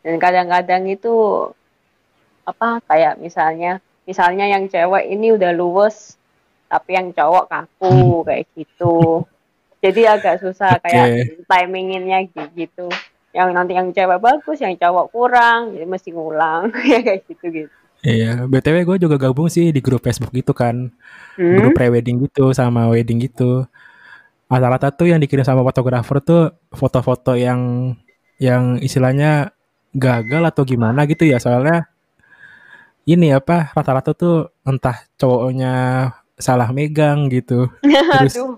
Dan 0.01 0.17
kadang-kadang 0.17 0.89
itu 0.89 1.13
apa 2.45 2.81
kayak 2.89 3.21
misalnya 3.21 3.79
misalnya 4.09 4.51
yang 4.51 4.67
cewek 4.67 5.07
ini 5.07 5.35
udah 5.37 5.55
luwes, 5.55 6.19
tapi 6.67 6.99
yang 6.99 7.15
cowok 7.15 7.47
kaku 7.47 8.27
kayak 8.27 8.45
gitu. 8.59 9.23
Jadi 9.81 10.01
agak 10.05 10.45
susah 10.45 10.77
kayak 10.83 11.41
timinginnya 11.49 12.27
gitu. 12.53 12.91
Yang 13.31 13.49
nanti 13.55 13.73
yang 13.79 13.95
cewek 13.95 14.19
bagus, 14.19 14.59
yang 14.61 14.75
cowok 14.75 15.15
kurang, 15.15 15.73
jadi 15.73 15.87
mesti 15.87 16.11
ngulang 16.11 16.75
ya 16.91 16.99
kayak 17.01 17.21
gitu 17.31 17.47
gitu. 17.49 17.75
Iya, 18.01 18.49
BTW 18.49 18.77
gue 18.89 18.97
juga 18.97 19.21
gabung 19.21 19.53
sih 19.53 19.69
di 19.77 19.81
grup 19.85 20.01
Facebook 20.01 20.33
gitu 20.33 20.57
kan. 20.57 20.89
Hmm? 21.37 21.57
Grup 21.61 21.77
pre-wedding 21.77 22.25
gitu 22.25 22.57
sama 22.57 22.89
wedding 22.89 23.21
gitu. 23.21 23.69
Rata-rata 24.49 24.89
tuh 24.91 25.13
yang 25.13 25.21
dikirim 25.21 25.45
sama 25.45 25.61
fotografer 25.61 26.19
tuh 26.25 26.43
foto-foto 26.73 27.37
yang 27.37 27.93
yang 28.41 28.81
istilahnya 28.81 29.53
gagal 29.93 30.43
atau 30.49 30.65
gimana 30.65 31.05
gitu 31.05 31.29
ya. 31.29 31.37
Soalnya 31.37 31.90
ini 33.09 33.33
apa 33.33 33.73
rata-rata 33.73 34.13
tuh 34.13 34.53
entah 34.65 35.05
cowoknya 35.17 35.73
salah 36.41 36.73
megang 36.73 37.29
gitu. 37.29 37.69
Terus 38.17 38.35
Aduh, 38.41 38.57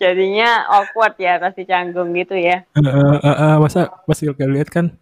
jadinya 0.00 0.64
awkward 0.72 1.14
ya, 1.20 1.36
pasti 1.36 1.68
canggung 1.68 2.16
gitu 2.16 2.34
ya. 2.34 2.64
eh, 2.64 2.80
eh, 2.80 3.18
eh, 3.20 3.36
eh, 3.36 3.54
masa 3.60 3.92
pas 4.08 4.18
lihat 4.24 4.68
kan 4.72 4.96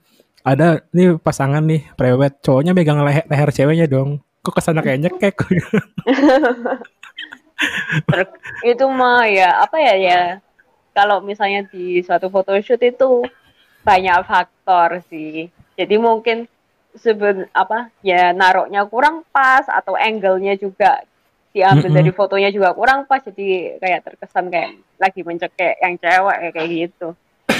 ada 0.47 0.83
nih 0.95 1.19
pasangan 1.19 1.62
nih 1.62 1.87
prewed 1.99 2.38
cowoknya 2.43 2.71
megang 2.75 3.02
leher, 3.02 3.26
leher 3.26 3.50
ceweknya 3.50 3.87
dong. 3.90 4.23
Kok 4.43 4.55
ke 4.55 4.62
sana 4.62 4.83
kayak 4.83 5.07
nyekek. 5.07 5.35
Itu 8.71 8.85
mah 8.93 9.26
ya 9.26 9.64
apa 9.64 9.81
ya 9.81 9.95
ya 9.97 10.21
kalau 10.95 11.19
misalnya 11.19 11.66
di 11.66 11.99
suatu 12.05 12.31
photoshoot 12.31 12.78
itu 12.81 13.26
banyak 13.83 14.23
faktor 14.23 15.02
sih. 15.11 15.50
Jadi 15.75 15.99
mungkin 15.99 16.47
seben 16.97 17.45
apa 17.53 17.93
ya 18.00 18.33
naroknya 18.33 18.85
kurang 18.88 19.23
pas 19.29 19.65
atau 19.69 19.95
angle-nya 19.97 20.57
juga 20.57 21.05
diambil 21.53 21.88
Mm-mm. 21.88 21.97
dari 21.97 22.11
fotonya 22.12 22.50
juga 22.53 22.76
kurang 22.76 23.09
pas 23.09 23.25
jadi 23.25 23.81
kayak 23.81 24.00
terkesan 24.05 24.53
kayak 24.53 24.76
lagi 25.00 25.21
mencekek 25.25 25.81
yang 25.81 25.95
cewek 25.97 26.37
kayak 26.53 26.69
gitu. 26.69 27.09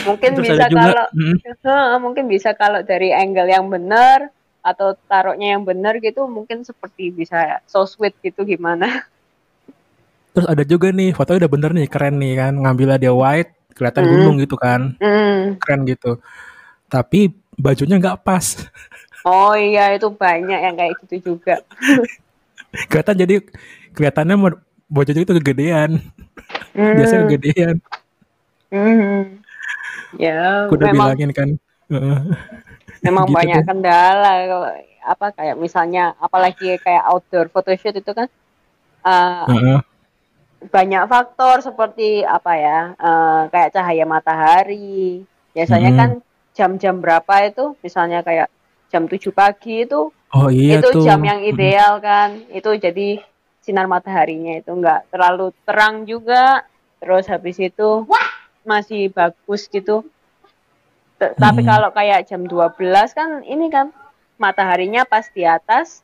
Mungkin 0.05 0.31
Terus 0.37 0.45
bisa 0.52 0.64
kalau 0.69 1.07
mm, 1.16 1.37
Heeh, 1.64 1.99
mungkin 1.99 2.25
bisa 2.28 2.50
kalau 2.52 2.85
dari 2.85 3.11
angle 3.11 3.49
yang 3.49 3.66
benar 3.73 4.28
atau 4.61 4.99
taruhnya 5.07 5.55
yang 5.57 5.62
benar 5.62 5.97
gitu 6.02 6.26
mungkin 6.26 6.66
seperti 6.66 7.14
bisa 7.14 7.62
so 7.64 7.87
sweet 7.87 8.19
gitu 8.21 8.43
gimana. 8.43 9.07
terus 10.37 10.52
ada 10.52 10.69
juga 10.69 10.93
nih 10.93 11.16
fotonya 11.16 11.47
udah 11.47 11.52
bener 11.57 11.71
nih 11.73 11.88
keren 11.88 12.21
nih 12.21 12.35
kan 12.37 12.52
ngambilnya 12.61 12.99
dia 13.00 13.12
white 13.16 13.57
kelihatan 13.73 14.05
Mm. 14.05 14.11
gunung 14.12 14.37
gitu 14.37 14.57
kan 14.61 14.93
Hmm. 15.00 15.57
keren 15.57 15.88
gitu 15.88 16.21
tapi 16.93 17.33
bajunya 17.57 17.97
nggak 17.97 18.21
pas 18.21 18.45
Oh 19.26 19.52
iya 19.59 19.83
itu 19.97 20.09
banyak 20.23 20.61
yang 20.66 20.75
kayak 20.78 20.95
gitu 21.04 21.16
juga. 21.35 21.54
kelihatan 22.90 23.16
jadi 23.23 23.35
kelihatannya 23.95 24.37
bajunya 24.90 25.23
itu 25.25 25.33
kegedean 25.38 25.90
biasanya 26.97 27.25
Hmm. 27.25 27.30
kegedean 27.30 27.76
Hmm. 28.71 29.40
Ya 30.18 30.66
aku 30.66 30.75
udah 30.78 30.88
memang 30.90 31.09
bilangin 31.14 31.30
kan. 31.38 31.49
Memang 33.04 33.25
Gitu 33.28 33.37
banyak 33.37 33.61
kan. 33.62 33.66
kendala 33.68 34.33
kalau 34.50 34.71
apa 35.06 35.26
kayak 35.38 35.56
misalnya 35.64 36.02
apalagi 36.18 36.75
kayak 36.83 37.06
outdoor 37.06 37.47
photoshoot 37.54 37.95
itu 37.95 38.11
kan 38.11 38.28
eh, 39.06 39.45
Heeh. 39.47 39.78
banyak 40.66 41.04
faktor 41.12 41.56
seperti 41.62 42.26
apa 42.26 42.52
ya 42.59 42.78
eh, 42.99 43.40
kayak 43.52 43.73
cahaya 43.75 44.04
matahari 44.09 45.23
biasanya 45.54 45.90
Mm-mm. 45.90 46.00
kan 46.00 46.11
jam-jam 46.56 46.97
berapa 47.04 47.35
itu 47.49 47.76
misalnya 47.85 48.21
kayak 48.26 48.49
jam 48.96 49.04
7 49.04 49.28
pagi 49.28 49.84
itu 49.84 50.08
Oh 50.32 50.48
iya 50.48 50.80
itu 50.80 50.88
tuh. 50.88 51.04
jam 51.04 51.20
yang 51.20 51.44
ideal 51.44 52.00
kan 52.00 52.40
itu 52.48 52.72
jadi 52.80 53.20
sinar 53.60 53.84
mataharinya 53.84 54.56
itu 54.56 54.72
enggak 54.72 55.04
terlalu 55.12 55.52
terang 55.68 56.08
juga 56.08 56.64
terus 56.96 57.28
habis 57.28 57.60
itu 57.60 58.08
masih 58.64 59.12
bagus 59.12 59.68
gitu 59.68 60.00
T- 61.20 61.32
tapi 61.36 61.60
Mm-mm. 61.60 61.68
kalau 61.68 61.90
kayak 61.92 62.24
jam 62.24 62.48
12 62.48 63.12
kan 63.12 63.44
ini 63.44 63.68
kan 63.68 63.92
mataharinya 64.40 65.04
pas 65.04 65.28
di 65.28 65.44
atas 65.44 66.00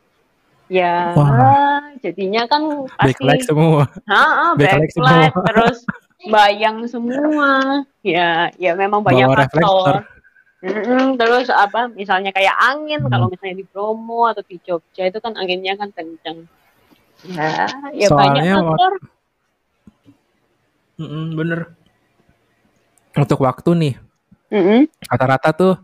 ya 0.72 1.12
Wah. 1.16 1.92
jadinya 2.00 2.48
kan 2.48 2.88
Backlight 2.96 3.44
pasti 3.44 3.48
semua. 3.52 3.84
Ah, 4.08 4.52
Backlight 4.56 4.88
backlight 4.92 5.32
semua. 5.36 5.44
terus 5.52 5.78
bayang 6.32 6.88
semua. 6.88 7.84
Ya, 8.00 8.48
ya 8.56 8.72
memang 8.72 9.04
banyak 9.04 9.28
Bawa 9.28 9.40
reflektor. 9.44 9.94
Mm-mm, 10.62 11.18
terus 11.18 11.50
apa? 11.50 11.90
Misalnya 11.90 12.30
kayak 12.30 12.54
angin, 12.54 13.02
Hmm. 13.02 13.10
kalau 13.10 13.26
misalnya 13.26 13.58
di 13.58 13.66
Bromo 13.66 14.30
atau 14.30 14.46
di 14.46 14.62
Jogja 14.62 15.10
itu 15.10 15.18
kan 15.18 15.34
anginnya 15.34 15.74
kan 15.74 15.90
kencang. 15.90 16.46
Ya, 17.26 17.66
ya 17.94 18.06
banyak 18.10 18.42
Soalnya 18.42 18.54
wak- 18.62 18.78
faktor. 18.78 18.92
Mm-mm, 21.02 21.24
bener. 21.34 21.60
Untuk 23.12 23.42
waktu 23.42 23.70
nih, 23.74 23.94
Mm-mm. 24.54 24.80
rata-rata 25.10 25.50
tuh 25.52 25.74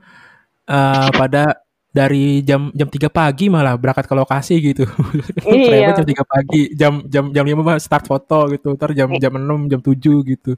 eh, 0.65 1.11
pada 1.13 1.59
dari 1.89 2.45
jam 2.47 2.71
jam 2.77 2.87
3 2.87 3.11
pagi 3.11 3.51
malah 3.51 3.75
berangkat 3.75 4.07
ke 4.07 4.15
lokasi 4.15 4.55
gitu. 4.63 4.85
Iya, 5.49 5.91
jam 5.97 6.07
3 6.07 6.23
pagi, 6.25 6.71
jam 6.77 7.03
jam 7.09 7.25
jam 7.35 7.45
5 7.45 7.61
mah 7.67 7.77
start 7.83 8.07
foto 8.07 8.47
gitu. 8.55 8.79
Ntar 8.79 8.95
jam 8.95 9.11
jam 9.19 9.33
6, 9.35 9.67
jam 9.67 9.81
7 9.83 10.23
gitu. 10.23 10.55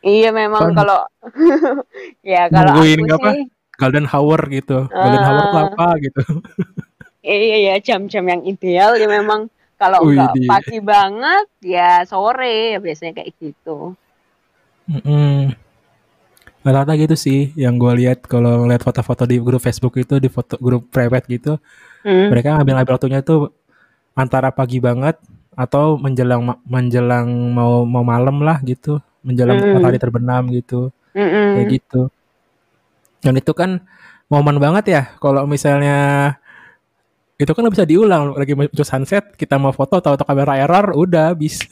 iya 0.00 0.32
memang 0.32 0.72
Kan 0.72 0.80
kalau 0.80 1.00
ya 2.24 2.48
kalau 2.48 2.72
nungguin 2.72 3.04
aku 3.04 3.14
apa? 3.20 3.30
Golden 3.80 4.06
hour 4.12 4.40
gitu. 4.52 4.84
Golden 4.92 5.24
hour 5.24 5.42
tuh 5.48 5.56
eh, 5.56 5.66
apa 5.72 5.88
gitu. 6.04 6.22
iya 7.24 7.56
ya 7.72 7.74
jam-jam 7.80 8.24
yang 8.28 8.42
ideal 8.44 8.96
ya 9.00 9.08
memang 9.08 9.48
kalau 9.80 10.04
enggak 10.04 10.36
pagi 10.44 10.78
banget 10.84 11.46
ya 11.64 12.04
sore 12.04 12.76
ya 12.76 12.78
biasanya 12.78 13.24
kayak 13.24 13.32
gitu. 13.40 13.96
Mm-mm. 14.90 15.56
Rata-rata 16.60 16.92
gitu 17.00 17.16
sih 17.16 17.56
yang 17.56 17.80
gue 17.80 18.04
lihat 18.04 18.28
kalau 18.28 18.68
ngeliat 18.68 18.84
foto-foto 18.84 19.24
di 19.24 19.40
grup 19.40 19.64
Facebook 19.64 19.96
itu 19.96 20.20
di 20.20 20.28
foto 20.28 20.60
grup 20.60 20.92
private 20.92 21.24
gitu, 21.32 21.56
Hmm. 22.04 22.28
mereka 22.28 22.60
ngambil-ngambil 22.60 23.00
waktunya 23.00 23.20
tuh 23.24 23.56
antara 24.12 24.52
pagi 24.52 24.76
banget 24.76 25.16
atau 25.56 25.96
menjelang 25.96 26.60
menjelang 26.68 27.28
mau 27.56 27.88
mau 27.88 28.04
malam 28.04 28.44
lah 28.44 28.60
gitu, 28.60 29.00
menjelang 29.24 29.56
Hmm. 29.56 29.80
matahari 29.80 29.96
terbenam 29.96 30.52
gitu, 30.52 30.92
kayak 31.16 31.32
Mm-mm. 31.32 31.72
gitu. 31.80 32.02
Dan 33.20 33.36
itu 33.36 33.52
kan 33.52 33.84
momen 34.32 34.56
banget 34.62 34.84
ya 34.88 35.02
kalau 35.20 35.44
misalnya 35.44 36.32
itu 37.40 37.56
kan 37.56 37.64
bisa 37.72 37.88
diulang 37.88 38.36
lagi 38.36 38.52
muncul 38.52 38.84
sunset 38.84 39.32
kita 39.32 39.56
mau 39.56 39.72
foto 39.72 39.96
tahu-tahu 39.96 40.28
kamera 40.28 40.60
error 40.60 40.92
udah 40.92 41.32
habis. 41.32 41.62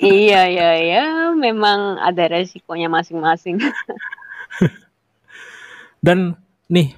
Iya, 0.00 0.46
iya, 0.46 0.70
ya, 0.86 1.04
memang 1.34 1.98
ada 1.98 2.30
resikonya 2.30 2.86
masing-masing. 2.86 3.58
Dan 6.06 6.38
nih 6.70 6.94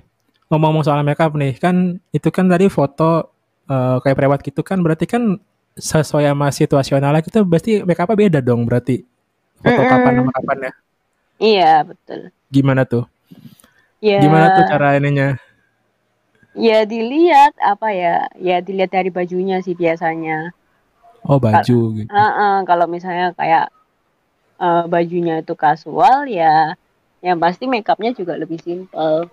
ngomong-ngomong 0.49 0.85
soal 0.85 1.01
makeup 1.05 1.33
nih 1.37 1.57
kan 1.57 2.01
itu 2.13 2.29
kan 2.33 2.49
tadi 2.49 2.69
foto 2.69 3.33
eh, 3.69 3.97
kayak 4.01 4.17
prewat 4.17 4.41
gitu 4.45 4.61
kan 4.65 4.81
berarti 4.81 5.05
kan 5.09 5.37
sesuai 5.79 6.29
sama 6.29 6.49
situasionalnya 6.51 7.23
kita 7.23 7.45
berarti 7.45 7.85
makeupnya 7.85 8.17
beda 8.29 8.41
dong 8.43 8.65
berarti 8.65 9.05
foto 9.61 9.83
kapan 9.85 10.13
Mm-mm. 10.13 10.21
sama 10.25 10.33
kapan 10.35 10.59
ya 10.59 10.73
Iya, 11.39 11.73
betul. 11.87 12.21
gimana 12.51 12.83
tuh 12.83 13.07
Ya, 13.99 14.23
gimana 14.23 14.47
tuh 14.55 14.65
cara 14.71 14.95
ininya 14.95 15.35
ya 16.59 16.83
dilihat 16.87 17.55
apa 17.63 17.89
ya? 17.95 18.27
Ya 18.39 18.59
dilihat 18.63 18.91
dari 18.95 19.11
bajunya 19.11 19.63
sih 19.63 19.75
biasanya. 19.79 20.55
oh 21.27 21.39
baju 21.39 21.79
gitu 21.99 22.11
Heeh, 22.11 22.57
kalau 22.67 22.87
misalnya 22.89 23.35
kayak 23.37 23.71
eh, 24.59 24.85
bajunya 24.91 25.43
itu 25.43 25.55
kasual 25.55 26.27
ya, 26.31 26.75
yang 27.23 27.39
pasti 27.39 27.67
makeupnya 27.67 28.15
juga 28.15 28.35
lebih 28.39 28.59
simpel. 28.63 29.31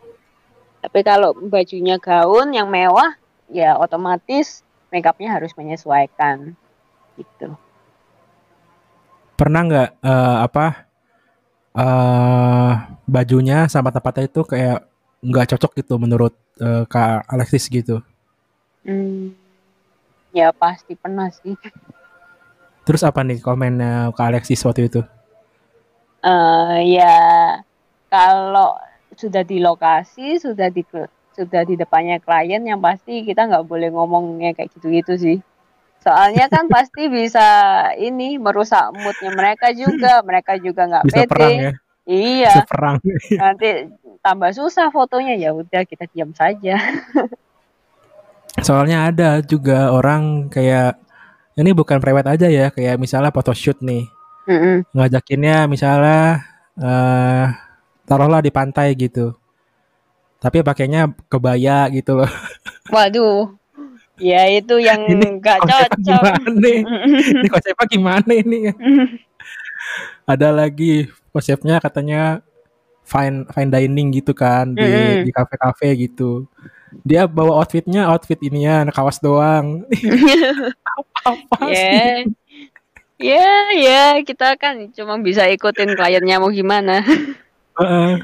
Tapi 0.82 1.00
kalau 1.02 1.34
bajunya 1.34 1.98
gaun 1.98 2.54
yang 2.54 2.70
mewah, 2.70 3.18
ya 3.50 3.78
otomatis 3.78 4.62
makeupnya 4.94 5.34
harus 5.34 5.52
menyesuaikan 5.58 6.54
gitu. 7.18 7.58
pernah 9.36 9.62
nggak 9.68 9.90
eh, 10.00 10.38
apa 10.48 10.85
eh 11.76 12.72
bajunya 13.06 13.68
sama 13.74 13.90
tempatnya 13.96 14.26
itu 14.32 14.42
kayak 14.48 14.88
nggak 15.26 15.48
cocok 15.56 15.72
gitu 15.84 15.94
menurut 16.04 16.34
eh, 16.62 16.84
Kak 16.88 17.28
Alexis 17.34 17.68
gitu 17.68 18.00
Hmm, 18.86 19.34
ya 20.38 20.48
pasti 20.62 20.94
pernah 21.02 21.30
sih. 21.38 21.56
terus 22.88 23.02
apa 23.10 23.22
nih 23.28 23.40
komennya 23.48 24.14
Kak 24.16 24.28
Alexis 24.32 24.62
waktu 24.68 24.82
itu 24.90 25.02
eh 26.26 26.78
ya 26.96 27.06
kalau 28.14 28.70
sudah 29.22 29.44
di 29.52 29.58
lokasi, 29.68 30.40
sudah 30.46 30.68
di 30.76 30.82
sudah 31.38 31.62
di 31.70 31.76
depannya 31.82 32.18
klien, 32.26 32.64
yang 32.70 32.80
pasti 32.88 33.14
kita 33.28 33.42
nggak 33.50 33.66
boleh 33.72 33.90
ngomongnya 33.96 34.50
kayak 34.58 34.70
gitu-gitu 34.76 35.14
sih. 35.26 35.38
Soalnya 36.06 36.46
kan 36.54 36.70
pasti 36.70 37.10
bisa 37.10 37.48
ini 37.98 38.38
merusak 38.38 38.94
moodnya 38.94 39.32
mereka 39.34 39.74
juga, 39.74 40.22
mereka 40.22 40.54
juga 40.62 40.86
nggak 40.86 41.06
bisa 41.10 41.22
perang 41.26 41.58
pede. 41.58 41.66
ya 41.66 41.72
Iya, 42.06 42.62
bisa 42.62 42.70
perang 42.70 42.96
nanti 43.42 43.70
tambah 44.22 44.54
susah 44.54 44.94
fotonya 44.94 45.34
ya 45.42 45.50
udah 45.58 45.82
kita 45.90 46.06
diam 46.14 46.30
saja. 46.38 46.78
Soalnya 48.62 49.10
ada 49.10 49.42
juga 49.42 49.90
orang 49.90 50.54
kayak 50.54 51.02
ini 51.58 51.74
bukan 51.74 51.98
private 51.98 52.38
aja 52.38 52.48
ya, 52.54 52.70
kayak 52.70 53.02
misalnya 53.02 53.34
photoshoot 53.34 53.82
nih, 53.82 54.06
Mm-mm. 54.46 54.86
ngajakinnya 54.94 55.66
misalnya 55.66 56.46
eh 56.78 57.46
taruhlah 58.06 58.46
di 58.46 58.54
pantai 58.54 58.94
gitu, 58.94 59.34
tapi 60.38 60.62
pakainya 60.62 61.10
kebaya 61.26 61.90
gitu 61.90 62.22
loh. 62.22 62.30
Waduh, 62.94 63.58
ya 64.18 64.48
itu 64.48 64.80
yang 64.80 65.02
Ini 65.06 65.40
nggak 65.40 65.60
cocok. 65.64 65.92
gimana 66.00 66.50
nih? 66.56 66.80
Ini 67.44 67.48
konsepnya 67.52 67.86
gimana 67.88 68.32
ini? 68.32 68.60
Ada 70.26 70.50
lagi 70.50 71.06
konsepnya 71.30 71.78
katanya 71.78 72.42
fine 73.06 73.46
fine 73.54 73.70
dining 73.70 74.10
gitu 74.16 74.34
kan 74.34 74.74
di 74.74 74.82
Mm-mm. 74.82 75.28
di 75.28 75.32
kafe-kafe 75.32 75.94
gitu. 76.00 76.50
Dia 77.04 77.28
bawa 77.28 77.60
outfitnya 77.62 78.08
outfit 78.08 78.40
inian 78.40 78.88
kaos 78.90 79.20
doang. 79.20 79.84
Apa 81.28 81.58
Ya, 81.68 81.76
sih? 81.76 82.32
ya, 83.20 83.48
ya, 83.76 84.02
kita 84.22 84.56
kan 84.56 84.90
cuma 84.94 85.20
bisa 85.20 85.44
ikutin 85.48 85.94
kliennya 85.94 86.40
mau 86.40 86.50
gimana. 86.50 87.04
Heeh. 87.80 88.24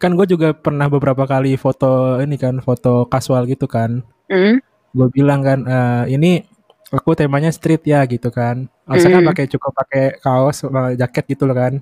Kan 0.00 0.18
gue 0.18 0.26
juga 0.26 0.50
pernah 0.50 0.90
beberapa 0.90 1.22
kali 1.28 1.54
foto 1.54 2.18
ini 2.18 2.34
kan 2.34 2.58
foto 2.58 3.06
kasual 3.06 3.46
gitu 3.46 3.70
kan. 3.70 4.02
Mm, 4.26 4.58
Gue 4.92 5.08
bilang 5.08 5.40
kan 5.40 5.58
"Eh, 5.64 6.04
ini 6.16 6.44
aku 6.92 7.16
temanya 7.16 7.48
street 7.48 7.88
ya 7.88 8.04
gitu 8.04 8.28
kan. 8.28 8.68
Harusnya 8.84 9.20
kan 9.20 9.24
mm. 9.24 9.30
pakai 9.32 9.44
cukup 9.48 9.72
pakai 9.72 10.04
kaos 10.20 10.64
jaket 11.00 11.24
gitu 11.32 11.48
loh 11.48 11.56
kan. 11.56 11.80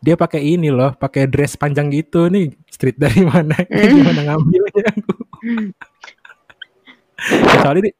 Dia 0.00 0.16
pakai 0.16 0.40
ini 0.44 0.68
loh, 0.72 0.92
pakai 0.96 1.28
dress 1.28 1.56
panjang 1.56 1.92
gitu 1.92 2.28
nih. 2.32 2.52
Street 2.72 2.96
dari 2.96 3.20
mana? 3.24 3.56
Gimana 3.70 4.22
ngambilnya? 4.32 4.90
kecuali 7.16 7.80
di, 7.80 7.90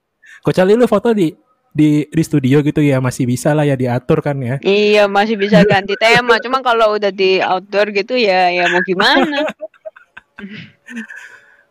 kecuali 0.44 0.72
lu 0.76 0.84
foto 0.84 1.16
di 1.16 1.32
di 1.76 2.08
di 2.08 2.22
studio 2.24 2.64
gitu 2.64 2.80
ya 2.80 3.04
masih 3.04 3.28
bisa 3.28 3.52
lah 3.52 3.68
ya 3.68 3.76
diatur 3.76 4.24
kan 4.24 4.40
ya. 4.40 4.56
Iya, 4.64 5.04
masih 5.12 5.36
bisa 5.36 5.60
ganti 5.68 5.92
tema. 6.00 6.40
Cuma 6.40 6.64
kalau 6.64 6.96
udah 6.96 7.12
di 7.12 7.36
outdoor 7.44 7.92
gitu 7.92 8.16
ya, 8.16 8.48
ya 8.48 8.64
mau 8.72 8.80
gimana? 8.80 9.44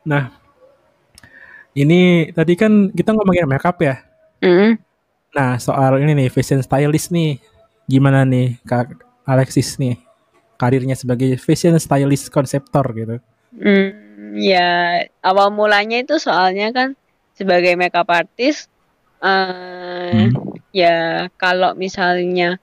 Nah, 0.06 0.30
ini 1.76 2.32
tadi 2.32 2.56
kan 2.56 2.90
kita 2.90 3.12
ngomongin 3.12 3.46
makeup 3.46 3.78
ya. 3.84 4.00
Mm, 4.42 4.80
Nah, 5.36 5.60
soal 5.60 6.00
ini 6.00 6.16
nih 6.16 6.30
fashion 6.32 6.64
stylist 6.64 7.12
nih. 7.12 7.44
Gimana 7.92 8.24
nih 8.24 8.56
Kak 8.64 8.96
Alexis 9.28 9.76
nih? 9.76 10.00
Karirnya 10.56 10.96
sebagai 10.96 11.36
fashion 11.36 11.76
stylist 11.76 12.32
konseptor 12.32 12.88
gitu. 12.96 13.20
mm, 13.52 14.40
ya, 14.40 15.04
awal 15.20 15.52
mulanya 15.52 16.00
itu 16.00 16.16
soalnya 16.16 16.72
kan 16.72 16.96
sebagai 17.36 17.76
makeup 17.76 18.08
artist, 18.08 18.72
eh, 19.20 20.32
Hmm. 20.32 20.32
ya 20.72 21.28
kalau 21.36 21.76
misalnya 21.76 22.60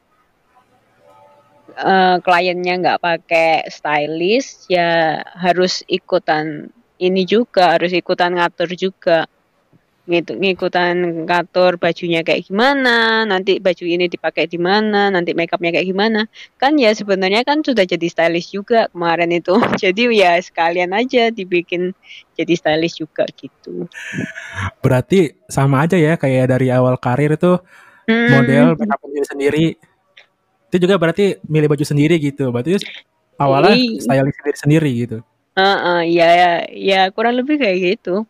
uh, 1.77 2.17
kliennya 2.21 2.75
nggak 2.81 3.01
pakai 3.01 3.69
stylist 3.69 4.69
ya 4.69 5.21
harus 5.37 5.81
ikutan 5.89 6.73
ini 7.03 7.27
juga 7.27 7.75
harus 7.75 7.91
ikutan 7.91 8.39
ngatur 8.39 8.71
juga. 8.79 9.27
Gitu 10.03 10.35
ngikutan 10.35 11.23
ngatur 11.31 11.79
bajunya 11.79 12.27
kayak 12.27 12.51
gimana 12.51 13.23
nanti 13.23 13.63
baju 13.63 13.87
ini 13.87 14.11
dipakai 14.11 14.51
di 14.51 14.59
mana 14.59 15.15
nanti 15.15 15.31
makeupnya 15.31 15.79
kayak 15.79 15.87
gimana. 15.87 16.27
Kan 16.59 16.75
ya 16.75 16.91
sebenarnya 16.91 17.47
kan 17.47 17.63
sudah 17.63 17.87
jadi 17.87 18.07
stylist 18.11 18.51
juga 18.51 18.91
kemarin 18.91 19.31
itu. 19.31 19.55
Jadi 19.83 20.11
ya 20.19 20.39
sekalian 20.43 20.91
aja 20.91 21.31
dibikin 21.31 21.95
jadi 22.35 22.55
stylist 22.59 22.99
juga 22.99 23.31
gitu. 23.39 23.87
Berarti 24.83 25.39
sama 25.47 25.87
aja 25.87 25.95
ya 25.95 26.19
kayak 26.19 26.51
dari 26.51 26.75
awal 26.75 26.99
karir 26.99 27.39
itu 27.39 27.63
hmm. 28.11 28.31
model 28.35 28.67
makeup 28.75 28.99
sendiri. 29.07 29.27
Sendiri 29.31 29.67
itu 30.73 30.77
juga 30.83 30.95
berarti 30.99 31.39
milih 31.47 31.71
baju 31.71 31.85
sendiri 31.87 32.19
gitu. 32.19 32.51
Berarti 32.51 32.75
awalnya 33.39 33.79
stylist 34.03 34.35
sendiri 34.35 34.59
sendiri 34.59 34.91
gitu 35.07 35.19
uh, 35.57 35.63
uh, 35.63 36.03
ya 36.05 36.29
ya 36.33 36.53
ya 36.71 37.01
kurang 37.13 37.41
lebih 37.41 37.61
kayak 37.61 37.79
gitu 37.99 38.25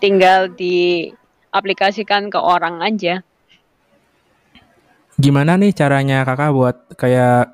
tinggal 0.00 0.52
diaplikasikan 0.52 2.28
ke 2.28 2.36
orang 2.36 2.84
aja. 2.84 3.24
Gimana 5.16 5.56
nih 5.56 5.72
caranya 5.72 6.22
kakak 6.28 6.52
buat 6.52 6.76
kayak 7.00 7.48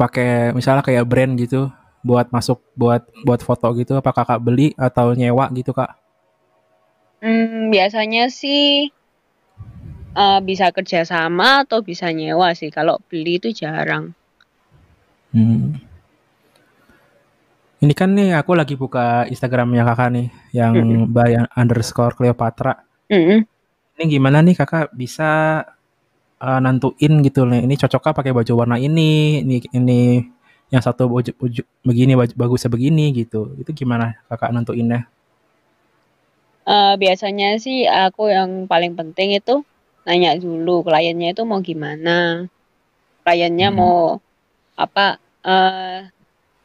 pakai 0.00 0.56
misalnya 0.56 0.80
kayak 0.80 1.04
brand 1.04 1.36
gitu 1.36 1.68
buat 2.00 2.32
masuk 2.32 2.64
buat 2.72 3.04
buat 3.28 3.44
foto 3.44 3.68
gitu 3.76 4.00
apa 4.00 4.16
kakak 4.16 4.40
beli 4.40 4.72
atau 4.80 5.12
nyewa 5.12 5.52
gitu 5.52 5.76
kak? 5.76 5.92
Hmm, 7.20 7.68
biasanya 7.68 8.32
sih 8.32 8.88
uh, 10.16 10.40
bisa 10.40 10.72
kerjasama 10.72 11.68
atau 11.68 11.84
bisa 11.84 12.08
nyewa 12.08 12.56
sih. 12.56 12.72
Kalau 12.72 12.96
beli 13.12 13.36
itu 13.36 13.52
jarang. 13.52 14.16
Hmm. 15.36 15.89
Ini 17.80 17.96
kan 17.96 18.12
nih 18.12 18.36
aku 18.36 18.52
lagi 18.52 18.76
buka 18.76 19.24
Instagramnya 19.24 19.88
kakak 19.88 20.08
nih, 20.12 20.26
yang 20.52 20.76
mm 20.76 20.84
-hmm. 20.84 21.04
by 21.16 21.32
underscore 21.56 22.12
Cleopatra. 22.12 22.76
Mm 23.08 23.22
-hmm. 23.24 23.38
Ini 23.96 24.04
gimana 24.04 24.44
nih 24.44 24.52
kakak 24.52 24.92
bisa 24.92 25.64
uh, 26.36 26.60
nentuin 26.60 27.24
gitu 27.24 27.48
nih, 27.48 27.64
ini 27.64 27.80
cocoknya 27.80 28.12
pakai 28.12 28.32
baju 28.36 28.52
warna 28.52 28.76
ini, 28.76 29.40
ini 29.40 29.64
ini 29.72 30.00
yang 30.68 30.84
satu 30.84 31.08
baju, 31.08 31.32
baju 31.32 31.62
begini 31.80 32.12
baju 32.20 32.32
bagusnya 32.36 32.68
begini 32.68 33.16
gitu. 33.16 33.56
Itu 33.56 33.72
gimana 33.72 34.12
kakak 34.28 34.52
nentuinnya? 34.52 35.08
Uh, 36.68 37.00
biasanya 37.00 37.56
sih 37.56 37.88
aku 37.88 38.28
yang 38.28 38.68
paling 38.68 38.92
penting 38.92 39.40
itu 39.40 39.64
nanya 40.04 40.36
dulu 40.36 40.84
kliennya 40.84 41.32
itu 41.32 41.48
mau 41.48 41.64
gimana, 41.64 42.44
kliennya 43.24 43.72
hmm. 43.72 43.76
mau 43.80 44.20
apa. 44.76 45.16
Uh, 45.40 46.12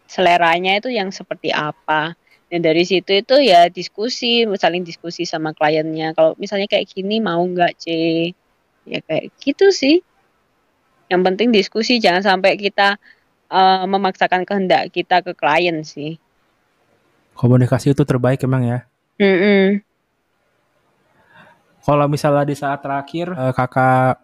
seleranya 0.05 0.77
itu 0.77 0.89
yang 0.93 1.09
seperti 1.09 1.51
apa. 1.51 2.13
Dan 2.45 2.61
dari 2.61 2.85
situ 2.85 3.09
itu 3.09 3.35
ya 3.41 3.67
diskusi, 3.67 4.45
saling 4.45 4.85
diskusi 4.85 5.25
sama 5.25 5.51
kliennya. 5.51 6.13
Kalau 6.13 6.37
misalnya 6.37 6.69
kayak 6.69 6.87
gini 6.93 7.17
mau 7.19 7.41
nggak 7.41 7.73
C? 7.81 7.85
Ya 8.85 9.01
kayak 9.01 9.33
gitu 9.41 9.73
sih. 9.73 10.05
Yang 11.09 11.21
penting 11.25 11.49
diskusi, 11.53 11.97
jangan 11.97 12.21
sampai 12.21 12.57
kita 12.57 12.97
uh, 13.49 13.85
memaksakan 13.89 14.45
kehendak 14.45 14.93
kita 14.93 15.21
ke 15.25 15.33
klien 15.33 15.81
sih. 15.81 16.17
Komunikasi 17.35 17.91
itu 17.97 18.05
terbaik 18.05 18.41
emang 18.45 18.63
ya. 18.65 18.79
Mm 19.19 19.37
-mm. 19.37 19.65
Kalau 21.85 22.09
misalnya 22.09 22.45
di 22.49 22.57
saat 22.57 22.81
terakhir 22.81 23.29
uh, 23.29 23.53
kakak 23.53 24.17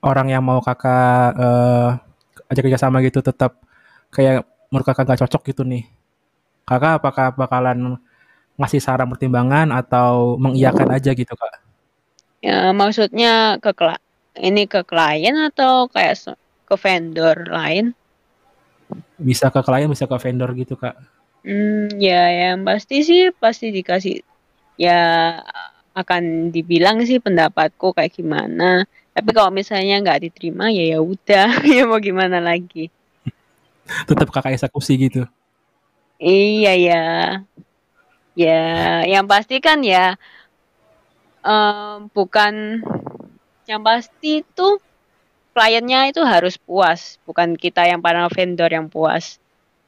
orang 0.00 0.32
yang 0.32 0.40
mau 0.40 0.64
kakak 0.64 1.36
uh, 1.36 2.00
ajak 2.48 2.62
kerja 2.68 2.80
sama 2.80 3.04
gitu 3.04 3.20
tetap 3.20 3.60
kayak 4.08 4.48
menurut 4.76 4.92
kakak 4.92 5.08
gak 5.08 5.24
cocok 5.24 5.56
gitu 5.56 5.64
nih. 5.64 5.88
Kakak 6.68 7.00
apakah 7.00 7.32
bakalan 7.32 7.96
ngasih 8.60 8.84
saran 8.84 9.08
pertimbangan 9.08 9.72
atau 9.72 10.36
mengiyakan 10.36 10.92
aja 10.92 11.16
gitu 11.16 11.32
kak? 11.32 11.64
Ya 12.44 12.76
maksudnya 12.76 13.56
ke 13.56 13.72
ini 14.36 14.68
ke 14.68 14.84
klien 14.84 15.32
atau 15.48 15.88
kayak 15.88 16.36
ke 16.68 16.76
vendor 16.76 17.48
lain? 17.48 17.96
Bisa 19.16 19.48
ke 19.48 19.64
klien 19.64 19.88
bisa 19.88 20.04
ke 20.04 20.16
vendor 20.20 20.52
gitu 20.52 20.76
kak. 20.76 21.00
Hmm 21.40 21.88
ya 21.96 22.52
yang 22.52 22.68
pasti 22.68 23.00
sih 23.00 23.32
pasti 23.32 23.72
dikasih 23.72 24.20
ya 24.76 25.40
akan 25.96 26.52
dibilang 26.52 27.00
sih 27.08 27.16
pendapatku 27.16 27.96
kayak 27.96 28.12
gimana. 28.12 28.84
Tapi 29.16 29.32
kalau 29.32 29.48
misalnya 29.48 30.04
nggak 30.04 30.28
diterima 30.28 30.68
ya 30.68 30.92
ya 30.92 31.00
udah. 31.00 31.48
Ya 31.76 31.88
mau 31.88 31.96
gimana 31.96 32.36
lagi 32.36 32.92
tetap 34.06 34.28
kakak 34.30 34.58
eksekusi 34.58 34.98
gitu. 34.98 35.22
Iya 36.20 36.72
ya. 36.76 37.04
Ya 38.36 38.64
yang 39.08 39.24
pasti 39.24 39.64
kan 39.64 39.80
ya 39.80 40.20
um, 41.40 42.12
bukan 42.12 42.84
yang 43.64 43.80
pasti 43.80 44.44
itu 44.44 44.68
kliennya 45.56 46.12
itu 46.12 46.20
harus 46.20 46.60
puas 46.60 47.16
bukan 47.24 47.56
kita 47.56 47.88
yang 47.88 48.04
para 48.04 48.28
vendor 48.28 48.68
yang 48.68 48.92
puas 48.92 49.40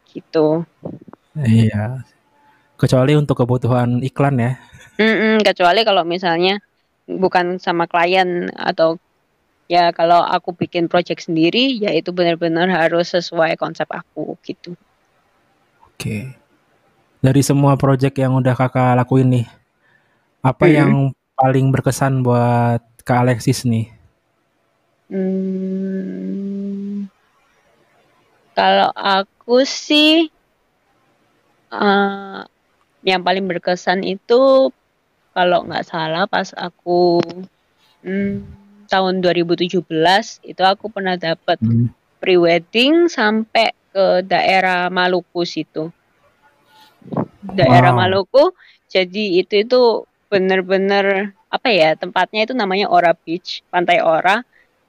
gitu. 0.09 0.65
Iya. 1.37 2.03
Kecuali 2.79 3.19
untuk 3.19 3.43
kebutuhan 3.43 4.01
iklan 4.01 4.39
ya. 4.39 4.53
Mm-mm, 4.99 5.43
kecuali 5.47 5.87
kalau 5.87 6.03
misalnya 6.03 6.59
bukan 7.07 7.63
sama 7.63 7.87
klien 7.87 8.51
atau 8.55 8.99
ya 9.69 9.93
kalau 9.93 10.25
aku 10.25 10.57
bikin 10.57 10.89
project 10.89 11.29
sendiri 11.29 11.77
ya 11.77 11.93
itu 11.93 12.09
benar-benar 12.11 12.67
harus 12.73 13.13
sesuai 13.13 13.61
konsep 13.61 13.87
aku 13.93 14.35
gitu. 14.43 14.73
Oke. 15.85 16.33
Dari 17.21 17.43
semua 17.45 17.77
project 17.77 18.17
yang 18.17 18.39
udah 18.39 18.55
kakak 18.55 18.95
lakuin 18.95 19.29
nih, 19.29 19.47
apa 20.41 20.65
hmm. 20.71 20.75
yang 20.75 20.93
paling 21.35 21.67
berkesan 21.75 22.23
buat 22.23 22.81
kak 23.03 23.27
Alexis 23.27 23.67
nih? 23.67 23.91
Hmm, 25.11 27.09
kalau 28.55 28.91
aku 28.95 29.65
sih 29.67 30.31
uh, 31.75 32.45
yang 33.03 33.23
paling 33.25 33.49
berkesan 33.49 34.05
itu 34.05 34.71
kalau 35.33 35.65
nggak 35.65 35.87
salah 35.87 36.27
pas 36.27 36.51
aku 36.53 37.23
hmm, 38.05 38.43
tahun 38.89 39.21
2017 39.21 39.85
itu 40.43 40.63
aku 40.65 40.89
pernah 40.89 41.15
dapat 41.15 41.61
hmm. 41.61 41.93
pre-wedding 42.19 43.07
sampai 43.07 43.77
ke 43.93 44.25
daerah 44.25 44.89
Maluku 44.89 45.45
situ. 45.45 45.93
Daerah 47.45 47.93
wow. 47.93 48.01
Maluku. 48.05 48.57
Jadi 48.89 49.45
itu 49.45 49.69
itu 49.69 50.09
benar-benar 50.33 51.37
apa 51.49 51.69
ya 51.73 51.97
tempatnya 51.97 52.49
itu 52.49 52.55
namanya 52.57 52.89
Ora 52.89 53.13
Beach, 53.13 53.61
Pantai 53.69 54.01
Ora. 54.01 54.41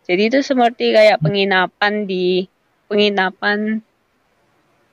Jadi 0.07 0.31
itu 0.31 0.39
seperti 0.41 0.95
kayak 0.95 1.21
penginapan 1.21 2.07
di 2.07 2.47
penginapan 2.89 3.83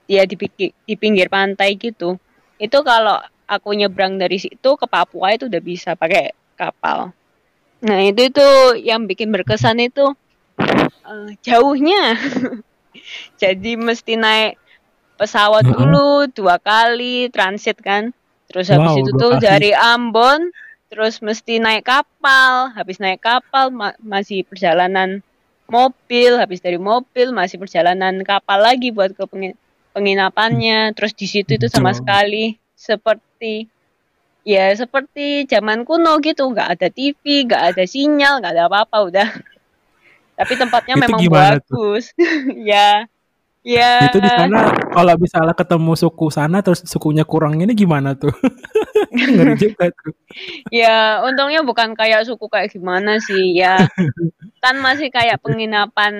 dia 0.06 0.22
di, 0.28 0.36
di 0.60 0.94
pinggir 0.94 1.26
pantai 1.30 1.74
gitu. 1.78 2.18
Itu 2.58 2.82
kalau 2.86 3.18
aku 3.46 3.74
nyebrang 3.74 4.18
dari 4.18 4.38
situ 4.38 4.74
ke 4.78 4.86
Papua 4.86 5.34
itu 5.34 5.46
udah 5.50 5.62
bisa 5.62 5.94
pakai 5.94 6.34
kapal. 6.58 7.14
Nah, 7.86 8.02
itu 8.02 8.26
itu 8.26 8.48
yang 8.82 9.06
bikin 9.06 9.30
berkesan 9.30 9.78
itu 9.78 10.10
uh, 11.06 11.30
jauhnya. 11.46 12.18
Jadi 13.42 13.78
mesti 13.78 14.18
naik 14.18 14.58
pesawat 15.14 15.62
dulu 15.62 16.26
dua 16.34 16.58
kali 16.58 17.30
transit 17.30 17.78
kan. 17.78 18.10
Terus 18.50 18.74
habis 18.74 18.90
wow, 18.90 18.98
itu 18.98 19.10
tuh 19.14 19.32
dari 19.38 19.70
Ambon 19.70 20.50
terus 20.90 21.22
mesti 21.22 21.62
naik 21.62 21.86
kapal. 21.86 22.74
Habis 22.74 22.98
naik 22.98 23.22
kapal 23.22 23.70
ma 23.70 23.94
masih 24.02 24.42
perjalanan 24.42 25.22
mobil, 25.70 26.42
habis 26.42 26.58
dari 26.58 26.78
mobil 26.78 27.30
masih 27.30 27.62
perjalanan 27.62 28.18
kapal 28.26 28.66
lagi 28.66 28.90
buat 28.90 29.14
ke 29.14 29.24
penginapannya. 29.94 30.90
Terus 30.98 31.14
di 31.14 31.26
situ 31.30 31.54
itu 31.54 31.70
sama 31.70 31.94
sekali 31.94 32.58
seperti 32.74 33.70
ya 34.46 34.70
seperti 34.78 35.50
zaman 35.50 35.82
kuno 35.82 36.22
gitu. 36.22 36.46
Nggak 36.46 36.78
ada 36.78 36.88
TV 36.88 37.50
nggak 37.50 37.74
ada 37.74 37.82
sinyal 37.82 38.38
nggak 38.38 38.54
ada 38.54 38.64
apa-apa 38.70 38.96
udah. 39.10 39.28
Tapi 40.38 40.52
tempatnya 40.54 40.94
memang 40.94 41.20
bagus. 41.26 42.14
Ya 42.70 43.10
ya. 43.66 44.06
Itu 44.06 44.22
di 44.22 44.30
sana 44.30 44.70
kalau 44.94 45.18
misalnya 45.18 45.50
ketemu 45.58 45.92
suku 45.98 46.30
sana 46.30 46.62
terus 46.62 46.86
sukunya 46.86 47.26
kurang 47.26 47.58
ini 47.58 47.74
gimana 47.74 48.14
tuh? 48.14 48.30
Ngeri 49.10 49.58
juga 49.58 49.90
tuh. 49.90 50.14
Ya 50.70 51.26
untungnya 51.26 51.66
bukan 51.66 51.98
kayak 51.98 52.30
suku 52.30 52.46
kayak 52.46 52.70
gimana 52.70 53.18
sih 53.18 53.58
ya. 53.58 53.82
Kan 54.62 54.78
masih 54.78 55.10
kayak 55.10 55.42
penginapan 55.42 56.14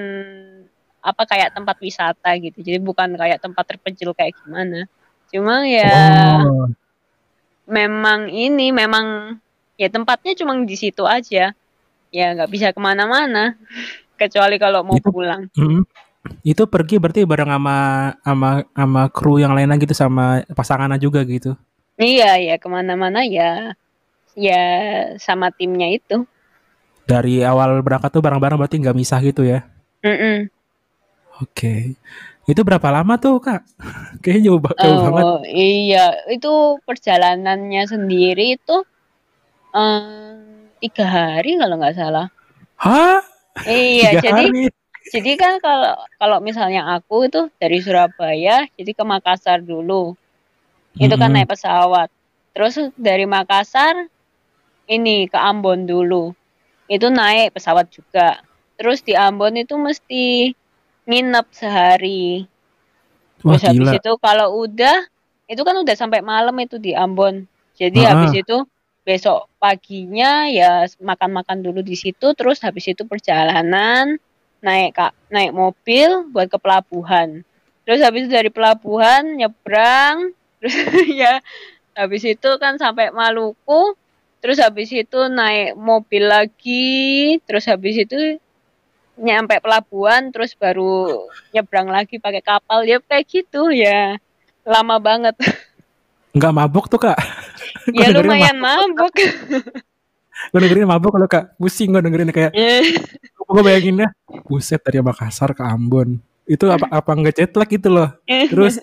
apa 0.99 1.23
kayak 1.23 1.55
tempat 1.55 1.79
wisata 1.79 2.35
gitu. 2.43 2.59
Jadi 2.59 2.83
bukan 2.83 3.15
kayak 3.15 3.39
tempat 3.39 3.63
terpencil 3.63 4.11
kayak 4.11 4.35
gimana. 4.43 4.91
Cuma 5.31 5.63
ya 5.63 6.43
oh 6.43 6.67
memang 7.67 8.31
ini 8.31 8.71
memang 8.71 9.37
ya 9.77 9.91
tempatnya 9.91 10.33
cuma 10.39 10.57
di 10.63 10.77
situ 10.79 11.05
aja 11.05 11.53
ya 12.15 12.27
nggak 12.33 12.51
bisa 12.51 12.71
ke 12.73 12.81
mana-mana 12.81 13.59
kecuali 14.21 14.57
kalau 14.57 14.87
mau 14.87 14.97
Itu- 14.97 15.13
pulang. 15.13 15.51
Mm. 15.55 15.85
Itu 16.43 16.67
pergi 16.67 16.99
berarti 16.99 17.23
bareng 17.23 17.55
sama 17.55 17.79
sama 18.27 18.51
sama 18.75 19.03
kru 19.15 19.39
yang 19.39 19.55
lainnya 19.55 19.79
gitu 19.79 19.95
sama 19.95 20.43
pasangannya 20.59 20.99
juga 20.99 21.23
gitu. 21.23 21.55
Iya, 22.03 22.35
ya 22.43 22.55
ke 22.59 22.67
mana-mana 22.67 23.23
ya, 23.23 23.79
ya 24.35 24.63
sama 25.23 25.55
timnya 25.55 25.87
itu. 25.87 26.27
Dari 27.07 27.47
awal 27.47 27.79
berangkat 27.79 28.11
tuh 28.11 28.19
bareng-bareng 28.27 28.59
berarti 28.59 28.83
nggak 28.83 28.99
misah 28.99 29.23
gitu 29.23 29.47
ya. 29.47 29.63
Mm-mm. 30.03 30.51
Oke. 31.47 31.95
Itu 32.47 32.63
berapa 32.63 32.89
lama 32.95 33.19
tuh, 33.19 33.43
Kak? 33.43 33.63
Kayaknya 34.23 34.43
jauh, 34.47 34.61
jauh 34.63 34.99
banget. 35.11 35.25
Oh 35.27 35.43
iya, 35.47 36.15
itu 36.31 36.79
perjalanannya 36.87 37.83
sendiri 37.91 38.55
itu 38.55 38.77
em, 39.75 40.71
tiga 40.79 41.07
hari 41.07 41.59
kalau 41.59 41.75
nggak 41.79 41.97
salah. 41.99 42.27
Hah? 42.79 43.21
Iya, 43.67 44.21
Tiga 44.21 44.31
jadi 44.31 44.45
hari? 44.47 44.69
jadi 45.11 45.33
kan 45.39 45.53
kalau 45.63 45.95
kalau 46.21 46.39
misalnya 46.45 46.83
aku 46.99 47.27
itu 47.27 47.51
dari 47.59 47.79
Surabaya, 47.83 48.69
jadi 48.79 48.91
ke 48.95 49.05
Makassar 49.05 49.65
dulu. 49.65 50.15
Itu 50.97 51.15
kan 51.21 51.35
naik 51.35 51.51
pesawat. 51.53 52.09
Terus 52.57 52.79
dari 52.97 53.29
Makassar 53.29 54.09
ini 54.89 55.27
ke 55.29 55.37
Ambon 55.37 55.85
dulu. 55.85 56.33
Itu 56.87 57.11
naik 57.11 57.53
pesawat 57.59 57.91
juga. 57.93 58.41
Terus 58.79 59.01
di 59.03 59.13
Ambon 59.17 59.57
itu 59.61 59.75
mesti 59.77 60.53
nginep 61.07 61.47
sehari. 61.55 62.47
Wah, 63.47 63.57
Terus 63.57 63.63
habis 63.63 63.89
itu 64.03 64.13
kalau 64.19 64.49
udah 64.67 64.97
itu 65.47 65.63
kan 65.63 65.77
udah 65.79 65.95
sampai 65.95 66.21
malam 66.21 66.55
itu 66.59 66.77
di 66.83 66.93
Ambon. 66.93 67.47
Jadi 67.79 68.03
Ah. 68.03 68.15
habis 68.15 68.35
itu 68.35 68.57
besok 69.07 69.47
paginya 69.63 70.51
ya 70.51 70.83
makan-makan 70.99 71.63
dulu 71.63 71.79
di 71.79 71.95
situ 71.95 72.35
terus 72.35 72.59
habis 72.67 72.91
itu 72.91 73.07
perjalanan 73.07 74.19
naik 74.59 74.99
kak 74.99 75.15
naik 75.31 75.55
mobil 75.55 76.27
buat 76.35 76.51
ke 76.51 76.59
pelabuhan. 76.59 77.47
Terus 77.87 78.03
habis 78.03 78.27
itu 78.27 78.35
dari 78.35 78.51
pelabuhan 78.51 79.39
nyebrang 79.39 80.35
terus 80.59 80.75
ya 81.15 81.39
habis 81.95 82.27
itu 82.27 82.51
kan 82.59 82.77
sampai 82.83 83.15
Maluku 83.15 83.95
terus 84.43 84.59
habis 84.59 84.91
itu 84.91 85.31
naik 85.31 85.79
mobil 85.79 86.27
lagi 86.27 87.39
terus 87.47 87.71
habis 87.71 87.95
itu 87.95 88.43
nyampe 89.17 89.57
pelabuhan 89.61 90.29
terus 90.29 90.53
baru 90.53 91.25
nyebrang 91.53 91.89
lagi 91.89 92.21
pakai 92.21 92.45
kapal 92.45 92.85
ya 92.85 93.01
kayak 93.01 93.25
gitu 93.27 93.73
ya 93.73 94.21
lama 94.65 95.01
banget 95.01 95.37
Nggak 96.37 96.53
mabuk 96.53 96.87
tuh, 96.93 97.01
Kak? 97.01 97.17
Ya 97.87 98.11
lumayan 98.11 98.59
mabuk 98.59 99.15
Gue 100.53 100.59
dengerin 100.59 100.91
mabuk 100.91 101.15
kalau 101.15 101.31
Kak. 101.31 101.55
Pusing 101.57 101.95
gue 101.95 102.03
dengerin 102.03 102.35
kayak 102.35 102.53
gue 103.47 103.63
bayanginnya 103.63 104.11
buset 104.45 104.83
dari 104.83 104.99
Makassar 104.99 105.55
ke 105.55 105.63
Ambon. 105.63 106.19
Itu 106.51 106.67
apa 106.67 106.91
apa 106.91 107.11
nggak 107.15 107.35
jet 107.41 107.53
lag 107.55 107.71
gitu 107.71 107.89
loh. 107.89 108.11
Terus 108.27 108.83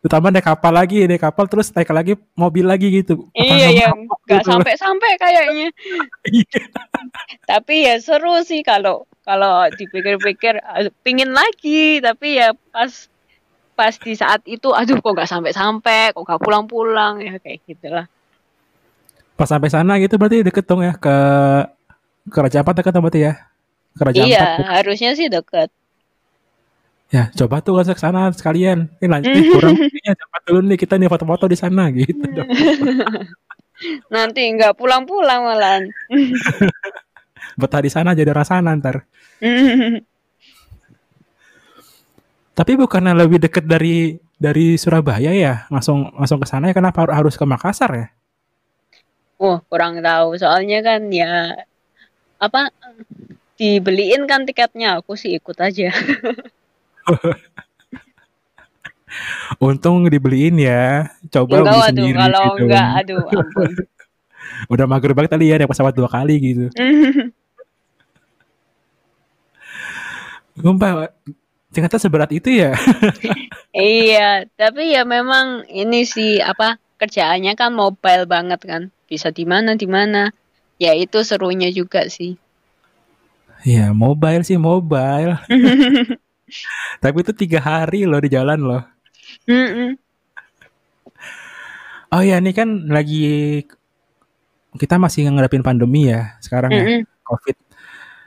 terutama 0.00 0.32
naik 0.32 0.44
kapal 0.44 0.72
lagi, 0.72 1.04
naik 1.04 1.20
kapal 1.20 1.44
terus 1.44 1.68
naik 1.70 1.88
lagi 1.88 2.12
mobil 2.32 2.64
lagi 2.64 2.88
gitu. 2.90 3.28
Apa 3.30 3.36
iya 3.36 3.68
nggak 3.70 3.92
nggak 4.26 4.40
gitu 4.40 4.48
sampai-sampai 4.48 5.10
kayaknya 5.16 5.68
Iya. 6.24 6.60
tapi 7.44 7.74
ya 7.84 8.00
seru 8.00 8.40
sih 8.40 8.60
kalau 8.60 9.04
kalau 9.22 9.68
dipikir-pikir 9.70 10.56
eh, 10.56 10.88
pingin 11.02 11.30
lagi 11.30 12.00
tapi 12.00 12.40
ya 12.40 12.50
pas 12.72 12.88
pas 13.72 13.92
di 13.92 14.12
saat 14.12 14.40
itu 14.44 14.72
aduh 14.72 14.98
kok 14.98 15.12
nggak 15.12 15.28
sampai-sampai 15.28 16.12
kok 16.12 16.20
nggak 16.20 16.40
pulang-pulang 16.40 17.20
ya 17.20 17.36
kayak 17.36 17.60
gitulah 17.64 18.06
Pas 19.36 19.48
sampai 19.48 19.72
sana 19.72 19.96
gitu 19.96 20.20
berarti 20.20 20.44
deket 20.44 20.64
dong 20.64 20.84
ya 20.84 20.92
ke 20.92 21.16
ke 22.28 22.38
Raja 22.38 22.60
Ampat 22.60 22.76
deket 22.76 22.92
berarti 22.92 23.20
ya. 23.24 23.32
Ke 23.90 24.02
Raja 24.04 24.20
iya 24.20 24.44
Ampat. 24.60 24.68
harusnya 24.80 25.16
sih 25.16 25.32
deket 25.32 25.72
Ya, 27.10 27.26
coba 27.34 27.58
tuh 27.58 27.74
ke 27.82 27.98
sana 27.98 28.30
sekalian. 28.30 28.86
Ini 29.02 29.06
lanjut 29.10 29.30
nih, 29.34 29.44
kurang 29.50 29.74
ya 30.06 30.14
cepat 30.14 30.40
dulu 30.46 30.60
nih 30.62 30.78
kita 30.78 30.94
nih 30.94 31.10
foto-foto 31.10 31.50
di 31.50 31.58
sana 31.58 31.90
gitu 31.90 32.22
dong. 32.30 32.48
nanti 34.12 34.44
nggak 34.44 34.76
pulang-pulang 34.76 35.40
malahan 35.40 35.88
Betah 37.60 37.80
di 37.80 37.88
sana 37.88 38.12
jadi 38.12 38.28
rasa 38.36 38.60
ntar. 38.60 39.08
Tapi 42.52 42.72
bukannya 42.76 43.16
lebih 43.16 43.40
deket 43.40 43.64
dari 43.64 44.20
dari 44.36 44.76
Surabaya 44.76 45.32
ya? 45.32 45.64
Langsung 45.72 46.12
langsung 46.12 46.38
ke 46.38 46.46
sana 46.46 46.70
ya 46.70 46.76
kenapa 46.76 47.08
har- 47.08 47.24
harus 47.24 47.34
ke 47.40 47.44
Makassar 47.48 47.90
ya? 47.96 48.06
Wah, 49.40 49.64
kurang 49.66 50.04
tahu. 50.04 50.36
Soalnya 50.36 50.84
kan 50.84 51.08
ya 51.08 51.56
apa 52.36 52.68
dibeliin 53.56 54.28
kan 54.28 54.44
tiketnya, 54.44 55.00
aku 55.00 55.16
sih 55.16 55.36
ikut 55.40 55.56
aja. 55.56 55.88
Untung 59.60 60.06
dibeliin 60.06 60.56
ya. 60.56 61.10
Coba 61.28 61.60
Enggak 61.60 61.72
beli 61.72 61.80
sendiri 61.90 62.18
kalau 62.18 62.44
gitu. 62.54 62.64
enggak 62.64 62.88
aduh 63.02 63.24
ampun. 63.28 63.70
Udah 64.72 64.84
mager 64.86 65.12
banget 65.16 65.30
tadi 65.36 65.50
ya 65.50 65.56
naik 65.56 65.70
pesawat 65.70 65.94
dua 65.96 66.08
kali 66.08 66.34
gitu. 66.40 66.68
Sumpah, 70.60 71.08
ternyata 71.72 71.96
seberat 71.96 72.28
itu 72.36 72.52
ya. 72.52 72.76
iya, 73.72 74.44
tapi 74.60 74.92
ya 74.92 75.08
memang 75.08 75.64
ini 75.72 76.04
sih 76.04 76.36
apa 76.36 76.76
kerjaannya 77.00 77.56
kan 77.56 77.72
mobile 77.72 78.28
banget 78.28 78.60
kan. 78.60 78.82
Bisa 79.08 79.32
di 79.32 79.48
mana 79.48 79.72
di 79.72 79.88
mana. 79.88 80.28
Ya 80.80 80.92
itu 80.96 81.20
serunya 81.24 81.72
juga 81.72 82.08
sih. 82.08 82.36
ya 83.60 83.92
mobile 83.92 84.40
sih 84.44 84.56
mobile. 84.56 85.36
Tapi 87.00 87.16
itu 87.22 87.32
tiga 87.34 87.58
hari 87.62 88.04
loh 88.04 88.20
di 88.20 88.30
jalan 88.30 88.60
loh. 88.60 88.82
Mm-mm. 89.46 89.96
Oh 92.10 92.22
ya, 92.22 92.42
ini 92.42 92.50
kan 92.50 92.90
lagi 92.90 93.62
kita 94.74 94.98
masih 94.98 95.30
ngadepin 95.30 95.62
pandemi 95.62 96.10
ya 96.10 96.34
sekarang 96.42 96.70
ya, 96.74 96.82
Mm-mm. 96.82 97.00
COVID. 97.26 97.56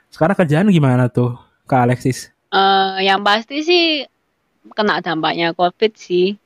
Sekarang 0.08 0.36
kerjaan 0.36 0.68
gimana 0.72 1.12
tuh, 1.12 1.36
Kak 1.68 1.84
Alexis? 1.88 2.32
Eh, 2.54 3.04
yang 3.04 3.20
pasti 3.26 3.60
sih 3.66 3.84
kena 4.72 5.02
dampaknya 5.04 5.52
COVID 5.52 5.92
sih. 5.98 6.38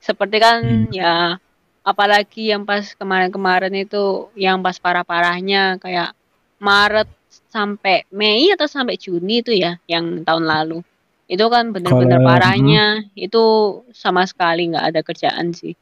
Seperti 0.00 0.36
kan 0.38 0.58
Hmm. 0.62 0.94
ya 0.94 1.36
apalagi 1.82 2.54
yang 2.54 2.62
pas 2.62 2.94
kemarin-kemarin 2.94 3.74
itu 3.74 4.30
yang 4.38 4.62
pas 4.62 4.78
parah-parahnya 4.78 5.78
kayak 5.82 6.14
Maret 6.62 7.10
sampai 7.50 8.06
Mei 8.14 8.48
atau 8.54 8.70
sampai 8.70 8.96
Juni 8.96 9.42
itu 9.42 9.52
ya 9.52 9.76
yang 9.90 10.22
tahun 10.22 10.46
lalu. 10.46 10.78
Itu 11.26 11.50
kan 11.50 11.74
bener-bener 11.74 12.18
Kalau- 12.18 12.28
parahnya. 12.28 12.86
Itu 13.12 13.42
sama 13.90 14.22
sekali 14.24 14.70
nggak 14.70 14.86
ada 14.86 15.00
kerjaan 15.02 15.50
sih. 15.50 15.74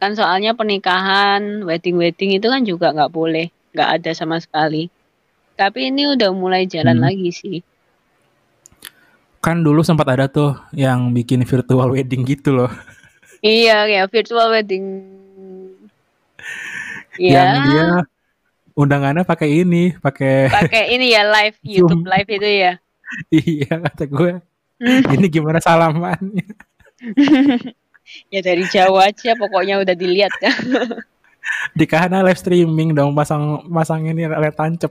Kan 0.00 0.16
soalnya 0.16 0.56
pernikahan, 0.56 1.60
wedding-wedding 1.62 2.40
itu 2.40 2.48
kan 2.48 2.64
juga 2.64 2.88
nggak 2.90 3.12
boleh, 3.12 3.52
nggak 3.76 3.88
ada 4.00 4.10
sama 4.12 4.40
sekali. 4.40 4.88
Tapi 5.54 5.92
ini 5.92 6.08
udah 6.08 6.32
mulai 6.32 6.64
jalan 6.64 6.96
Hmm. 6.96 7.04
lagi 7.04 7.28
sih. 7.30 7.58
Kan 9.40 9.60
dulu 9.60 9.80
sempat 9.80 10.08
ada 10.08 10.24
tuh 10.24 10.56
yang 10.72 11.12
bikin 11.12 11.44
virtual 11.44 11.92
wedding 11.92 12.24
gitu 12.24 12.52
loh. 12.54 12.72
Iya, 13.40 13.88
ya 13.88 14.04
virtual 14.04 14.52
wedding. 14.52 14.84
Yang 17.16 17.48
Ya, 17.48 17.64
dia 17.64 17.84
undangannya 18.72 19.24
pakai 19.24 19.64
ini, 19.64 19.96
pakai 19.96 20.48
pakai 20.48 20.92
ini 20.92 21.12
ya 21.12 21.24
live 21.24 21.56
YouTube 21.76 22.04
live 22.04 22.28
itu 22.30 22.48
ya. 22.48 22.72
iya 23.32 23.72
kata 23.80 24.04
gue. 24.04 24.32
Ini 25.14 25.26
gimana 25.28 25.60
salamannya? 25.60 26.46
Ya 28.26 28.42
dari 28.42 28.66
jauh 28.66 28.98
aja 28.98 29.38
pokoknya 29.38 29.78
udah 29.86 29.94
dilihat 29.94 30.34
ya. 30.42 30.50
Dikahana 31.78 32.26
live 32.26 32.42
streaming 32.42 32.90
dong, 32.90 33.14
pasang 33.14 33.62
pasang 33.70 34.02
ini 34.02 34.26
layar 34.26 34.50
tancep. 34.50 34.90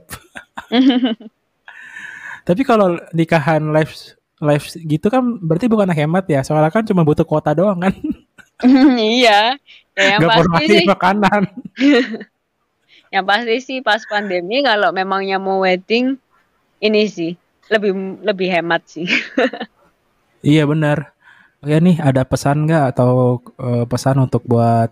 Tapi 2.48 2.62
kalau 2.64 2.96
nikahan 3.12 3.60
live 3.76 3.92
live 4.40 4.64
gitu 4.72 5.12
kan 5.12 5.36
berarti 5.36 5.68
bukan 5.68 5.92
hemat 5.92 6.24
ya, 6.32 6.40
soalnya 6.40 6.72
kan 6.72 6.80
cuma 6.88 7.04
butuh 7.04 7.28
kuota 7.28 7.52
doang 7.52 7.76
kan, 7.84 7.92
Iya. 8.64 9.56
Ya, 9.96 10.16
yang 10.16 10.20
pasti 10.24 10.64
sih, 10.64 10.86
makanan. 10.88 11.42
yang 13.12 13.24
pasti 13.26 13.56
sih 13.60 13.78
pas 13.84 14.00
pandemi 14.08 14.64
kalau 14.64 14.96
memangnya 14.96 15.36
mau 15.36 15.60
wedding 15.60 16.16
ini 16.80 17.04
sih 17.10 17.36
lebih 17.68 18.24
lebih 18.24 18.48
hemat 18.48 18.80
sih. 18.88 19.04
Iya 20.40 20.64
benar. 20.64 21.12
Oke 21.60 21.76
nih 21.76 22.00
ada 22.00 22.24
pesan 22.24 22.64
nggak 22.64 22.96
atau 22.96 23.40
eh, 23.60 23.84
pesan 23.84 24.16
untuk 24.24 24.42
buat 24.48 24.88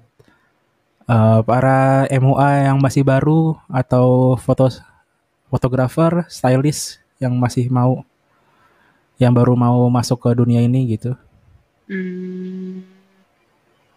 eh, 1.09 1.41
para 1.49 2.05
MUA 2.13 2.69
yang 2.69 2.79
masih 2.81 3.03
baru 3.05 3.57
atau 3.73 4.37
foto 4.37 4.69
fotografer, 5.49 6.29
stylist 6.29 7.01
yang 7.17 7.33
masih 7.41 7.73
mau 7.73 8.05
yang 9.19 9.35
baru 9.35 9.57
mau 9.59 9.89
masuk 9.91 10.29
ke 10.29 10.31
dunia 10.37 10.63
ini 10.63 10.95
gitu. 10.95 11.17
Hmm, 11.89 12.85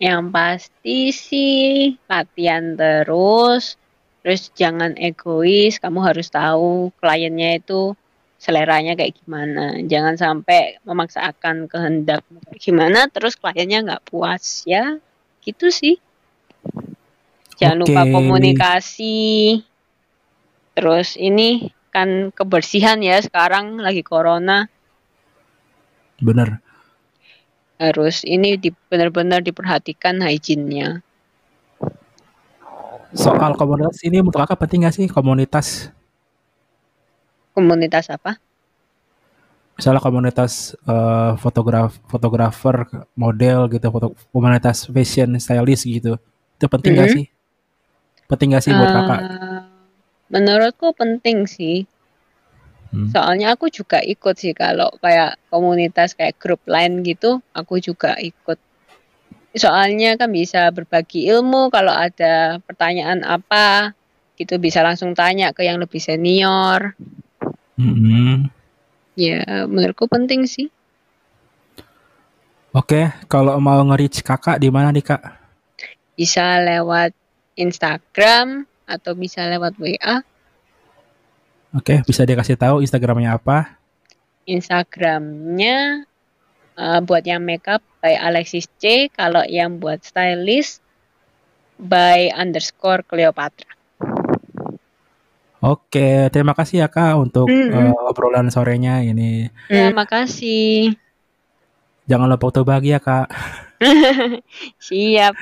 yang 0.01 0.31
pasti 0.33 1.13
sih 1.13 1.93
latihan 2.09 2.73
terus, 2.73 3.77
terus 4.23 4.49
jangan 4.57 4.97
egois. 4.97 5.77
Kamu 5.77 5.99
harus 6.01 6.31
tahu 6.31 6.89
kliennya 6.97 7.61
itu 7.61 7.93
seleranya 8.41 8.97
kayak 8.97 9.21
gimana. 9.21 9.77
Jangan 9.85 10.17
sampai 10.17 10.81
memaksakan 10.81 11.69
kehendak 11.69 12.25
gimana 12.57 13.05
terus 13.13 13.37
kliennya 13.37 13.85
nggak 13.85 14.09
puas 14.09 14.65
ya. 14.65 14.97
Gitu 15.45 15.69
sih. 15.69 16.01
Jangan 17.61 17.85
lupa 17.85 18.01
Oke. 18.01 18.13
komunikasi. 18.17 19.17
Terus 20.73 21.13
ini 21.21 21.69
kan 21.93 22.33
kebersihan 22.33 22.97
ya 23.03 23.19
sekarang 23.19 23.75
lagi 23.83 23.99
corona 23.99 24.71
Bener. 26.15 26.63
harus 27.75 28.23
ini 28.23 28.55
di, 28.55 28.71
benar-benar 28.87 29.43
diperhatikan 29.43 30.21
hygiene-nya. 30.23 31.01
Soal 33.11 33.57
komunitas 33.57 33.99
ini 34.07 34.23
menurut 34.23 34.45
kakak 34.45 34.63
penting 34.63 34.85
gak 34.87 34.95
sih 34.95 35.09
komunitas? 35.11 35.91
Komunitas 37.51 38.07
apa? 38.07 38.39
Misalnya 39.75 40.01
komunitas 40.03 40.77
eh, 40.85 41.33
fotograf, 41.41 41.97
fotografer, 42.05 42.85
model 43.17 43.65
gitu, 43.71 43.87
foto, 43.89 44.07
komunitas 44.29 44.85
fashion 44.87 45.35
stylist 45.41 45.89
gitu. 45.89 46.21
Itu 46.59 46.65
penting 46.69 46.93
gak 46.99 47.09
Mhm. 47.09 47.15
sih? 47.17 47.25
Penting 48.29 48.47
gak 48.53 48.63
sih 48.63 48.71
buat 48.77 48.91
kakak? 48.93 49.19
Eh, 49.25 49.61
menurutku 50.29 50.93
penting 50.93 51.49
sih. 51.49 51.89
Hmm. 52.91 53.07
Soalnya 53.09 53.55
aku 53.55 53.71
juga 53.71 54.03
ikut 54.03 54.35
sih 54.35 54.51
kalau 54.51 54.91
kayak 54.99 55.39
komunitas 55.47 56.11
kayak 56.13 56.35
grup 56.37 56.59
lain 56.67 57.01
gitu, 57.07 57.39
aku 57.55 57.79
juga 57.79 58.19
ikut. 58.19 58.59
Soalnya 59.55 60.15
kan 60.15 60.31
bisa 60.31 60.71
berbagi 60.71 61.27
ilmu 61.27 61.71
kalau 61.71 61.91
ada 61.91 62.59
pertanyaan 62.63 63.23
apa 63.23 63.95
gitu 64.35 64.59
bisa 64.59 64.79
langsung 64.83 65.11
tanya 65.15 65.51
ke 65.55 65.63
yang 65.63 65.79
lebih 65.79 65.99
senior. 65.99 66.95
Mm-mm. 67.81 68.45
Ya, 69.17 69.65
menurutku 69.65 70.05
penting 70.05 70.45
sih. 70.45 70.69
Oke, 72.71 73.11
kalau 73.27 73.59
mau 73.59 73.83
nge-reach 73.83 74.23
kakak 74.23 74.61
di 74.61 74.71
mana 74.71 74.95
nih 74.95 75.03
kak? 75.03 75.21
Bisa 76.15 76.61
lewat 76.63 77.11
Instagram 77.59 78.63
atau 78.87 79.11
bisa 79.11 79.43
lewat 79.49 79.75
WA. 79.75 80.23
Oke, 81.75 81.99
bisa 82.07 82.23
dikasih 82.23 82.55
tahu 82.55 82.79
Instagramnya 82.79 83.35
apa? 83.35 83.75
Instagramnya 84.47 86.07
eh, 86.79 86.99
buat 87.03 87.23
yang 87.27 87.43
makeup 87.43 87.83
by 87.99 88.15
Alexis 88.15 88.71
C, 88.79 89.11
kalau 89.11 89.43
yang 89.47 89.83
buat 89.83 89.99
stylist 90.07 90.79
by 91.75 92.31
underscore 92.31 93.03
Cleopatra. 93.03 93.80
Oke, 95.61 96.25
terima 96.33 96.57
kasih 96.57 96.81
ya 96.81 96.87
kak 96.89 97.21
untuk 97.21 97.45
Mm-mm. 97.45 97.93
eh, 97.93 98.09
obrolan 98.09 98.49
sorenya 98.49 99.05
ini. 99.05 99.45
Ya, 99.69 99.93
makasih. 99.93 100.97
Jangan 102.09 102.25
lupa 102.25 102.49
foto 102.49 102.65
bahagia 102.65 102.97
kak. 102.97 103.29
Siap. 104.89 105.37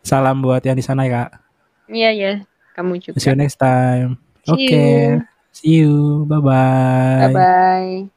Salam 0.00 0.40
buat 0.40 0.64
yang 0.64 0.80
di 0.80 0.84
sana 0.84 1.04
ya 1.04 1.28
kak. 1.28 1.30
Iya 1.92 2.10
ya, 2.16 2.32
kamu 2.72 3.04
juga. 3.04 3.20
See 3.20 3.28
you 3.28 3.36
next 3.36 3.60
time. 3.60 4.16
Oke, 4.48 4.64
you. 4.64 5.20
see 5.52 5.84
you. 5.84 6.24
Bye 6.24 6.40
bye. 6.40 7.20
Bye 7.20 7.28
bye. 7.36 8.13